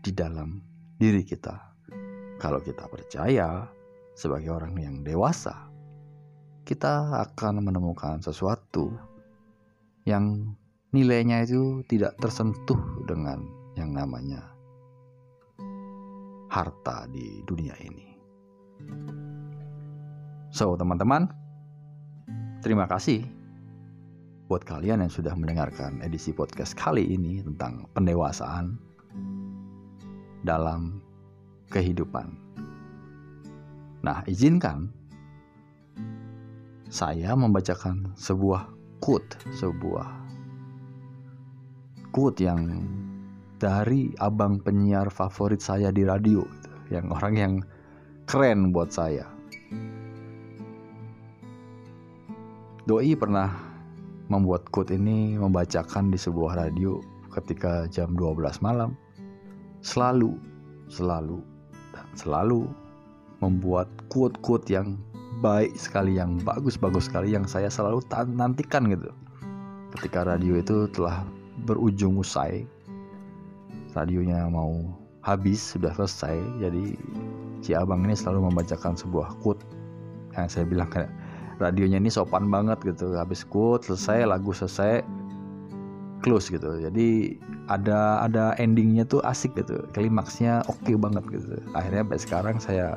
[0.00, 0.60] di dalam
[0.96, 1.52] diri kita.
[2.40, 3.68] Kalau kita percaya
[4.16, 5.68] sebagai orang yang dewasa,
[6.64, 8.88] kita akan menemukan sesuatu
[10.08, 10.56] yang
[10.96, 13.44] nilainya itu tidak tersentuh dengan
[13.76, 14.48] yang namanya
[16.48, 18.12] harta di dunia ini.
[20.52, 21.32] So, teman-teman,
[22.60, 23.24] terima kasih
[24.52, 28.76] buat kalian yang sudah mendengarkan edisi podcast kali ini tentang pendewasaan
[30.44, 31.00] dalam
[31.72, 32.36] kehidupan.
[34.04, 34.92] Nah, izinkan
[36.92, 38.68] saya membacakan sebuah
[39.00, 40.04] quote, sebuah
[42.12, 42.84] quote yang
[43.56, 46.44] dari abang penyiar favorit saya di radio
[46.92, 47.54] yang orang yang
[48.28, 49.31] keren buat saya
[52.82, 53.46] Doi pernah
[54.26, 56.98] membuat quote ini membacakan di sebuah radio
[57.30, 58.98] ketika jam 12 malam.
[59.86, 60.34] Selalu
[60.90, 61.38] selalu
[61.94, 62.66] dan selalu
[63.38, 64.98] membuat quote-quote yang
[65.38, 68.02] baik sekali yang bagus-bagus sekali yang saya selalu
[68.34, 69.14] nantikan gitu.
[69.94, 71.22] Ketika radio itu telah
[71.62, 72.66] berujung usai
[73.94, 74.82] radionya mau
[75.22, 76.98] habis sudah selesai jadi
[77.62, 79.62] si abang ini selalu membacakan sebuah quote
[80.34, 81.12] yang saya bilang kayak
[81.62, 83.14] radionya ini sopan banget gitu.
[83.14, 85.06] Habis quote selesai lagu selesai
[86.22, 86.82] close gitu.
[86.82, 87.38] Jadi
[87.70, 89.86] ada ada endingnya tuh asik gitu.
[89.94, 91.62] Klimaksnya oke okay banget gitu.
[91.78, 92.88] Akhirnya sampai sekarang saya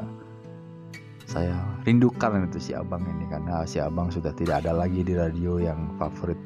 [1.25, 3.25] saya rindukan itu si abang ini.
[3.29, 6.37] Karena si abang sudah tidak ada lagi di radio yang favorit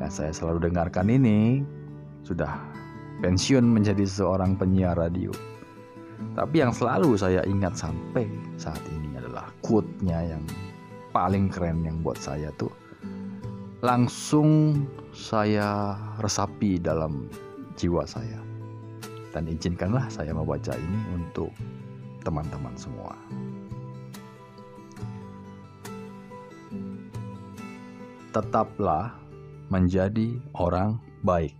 [0.00, 1.64] yang saya selalu dengarkan ini.
[2.24, 2.60] Sudah
[3.24, 5.32] pensiun menjadi seorang penyiar radio.
[6.34, 8.26] Tapi yang selalu saya ingat sampai
[8.58, 10.42] saat ini adalah quote-nya yang
[11.10, 12.72] paling keren yang buat saya tuh
[13.78, 14.82] langsung
[15.14, 17.30] saya resapi dalam
[17.78, 18.42] jiwa saya.
[19.30, 21.54] Dan izinkanlah saya membaca ini untuk
[22.26, 23.14] teman-teman semua.
[28.34, 29.14] Tetaplah
[29.70, 31.54] menjadi orang baik.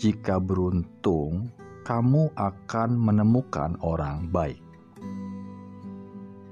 [0.00, 1.52] Jika beruntung,
[1.84, 4.62] kamu akan menemukan orang baik,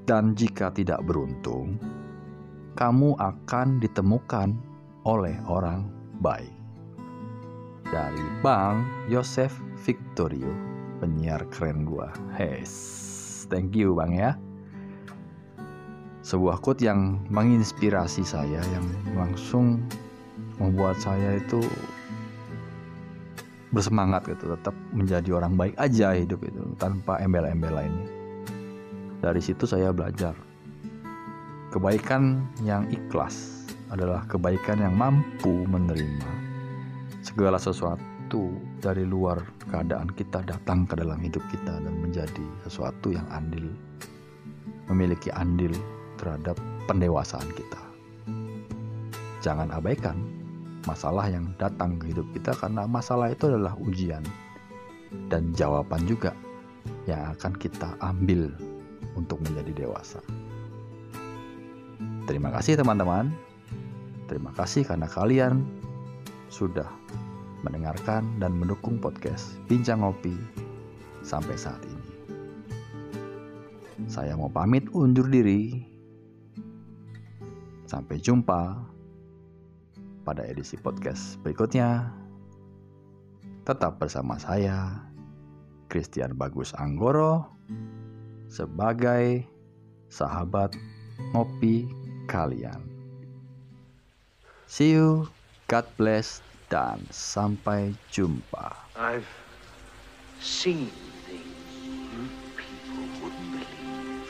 [0.09, 1.77] dan jika tidak beruntung,
[2.81, 4.57] kamu akan ditemukan
[5.05, 5.93] oleh orang
[6.25, 6.49] baik.
[7.93, 9.53] Dari Bang Yosef
[9.85, 10.49] Victorio,
[11.05, 12.09] penyiar keren gua.
[12.33, 12.73] Hes,
[13.53, 14.33] thank you Bang ya
[16.29, 18.85] sebuah quote yang menginspirasi saya yang
[19.17, 19.81] langsung
[20.61, 21.65] membuat saya itu
[23.73, 28.18] bersemangat gitu tetap menjadi orang baik aja hidup itu tanpa embel-embel lainnya
[29.19, 30.35] dari situ saya belajar
[31.75, 36.31] kebaikan yang ikhlas adalah kebaikan yang mampu menerima
[37.25, 43.27] segala sesuatu dari luar keadaan kita datang ke dalam hidup kita dan menjadi sesuatu yang
[43.33, 43.69] andil
[44.89, 45.73] memiliki andil
[46.17, 46.57] terhadap
[46.89, 47.81] pendewasaan kita.
[49.45, 50.19] Jangan abaikan
[50.89, 54.25] masalah yang datang ke hidup kita karena masalah itu adalah ujian
[55.29, 56.33] dan jawaban juga
[57.05, 58.49] yang akan kita ambil
[59.19, 60.23] untuk menjadi dewasa.
[62.31, 63.35] Terima kasih teman-teman.
[64.31, 65.67] Terima kasih karena kalian
[66.53, 66.87] sudah
[67.67, 70.37] mendengarkan dan mendukung podcast Bincang Ngopi
[71.27, 72.07] sampai saat ini.
[74.07, 75.83] Saya mau pamit undur diri.
[77.89, 78.77] Sampai jumpa
[80.23, 82.13] pada edisi podcast berikutnya.
[83.65, 85.09] Tetap bersama saya,
[85.89, 87.58] Christian Bagus Anggoro,
[88.49, 89.45] sebagai
[90.09, 90.73] sahabat
[91.37, 91.85] ngopi
[92.27, 92.81] kalian.
[94.69, 95.29] See you,
[95.69, 98.73] God bless, dan sampai jumpa.
[98.97, 99.29] I've
[100.41, 100.93] seen
[101.25, 104.29] things you people wouldn't believe.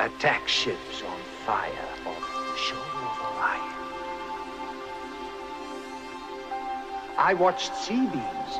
[0.00, 3.76] Attack ships on fire off the shore of Orion.
[7.20, 8.54] I watched sea beams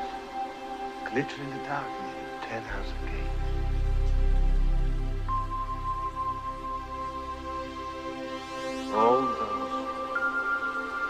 [1.08, 1.88] glitter in the dark
[2.50, 2.64] near Ten
[8.92, 9.86] All those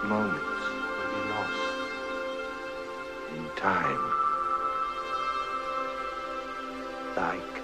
[0.04, 0.64] moments
[0.96, 1.64] will be lost
[3.34, 4.02] in time.
[7.16, 7.54] Like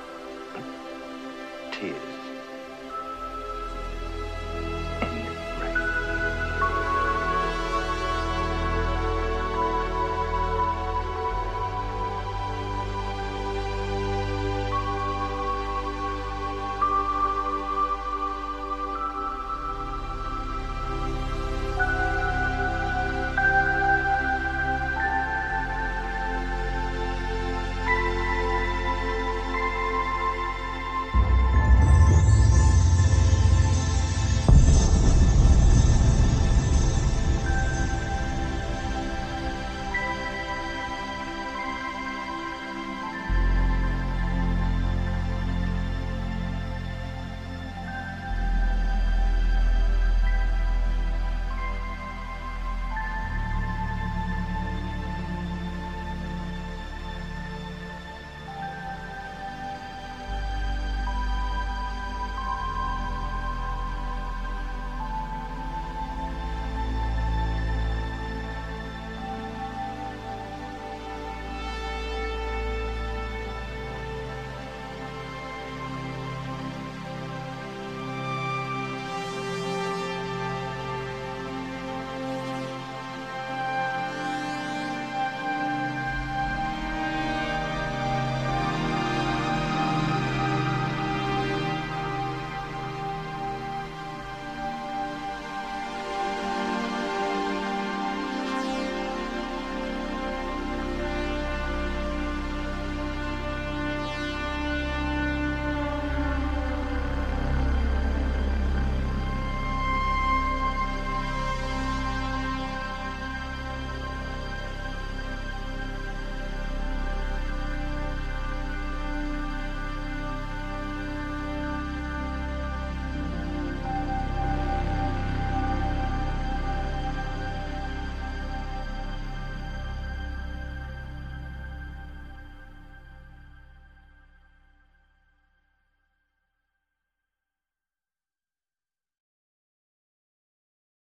[1.73, 2.16] tears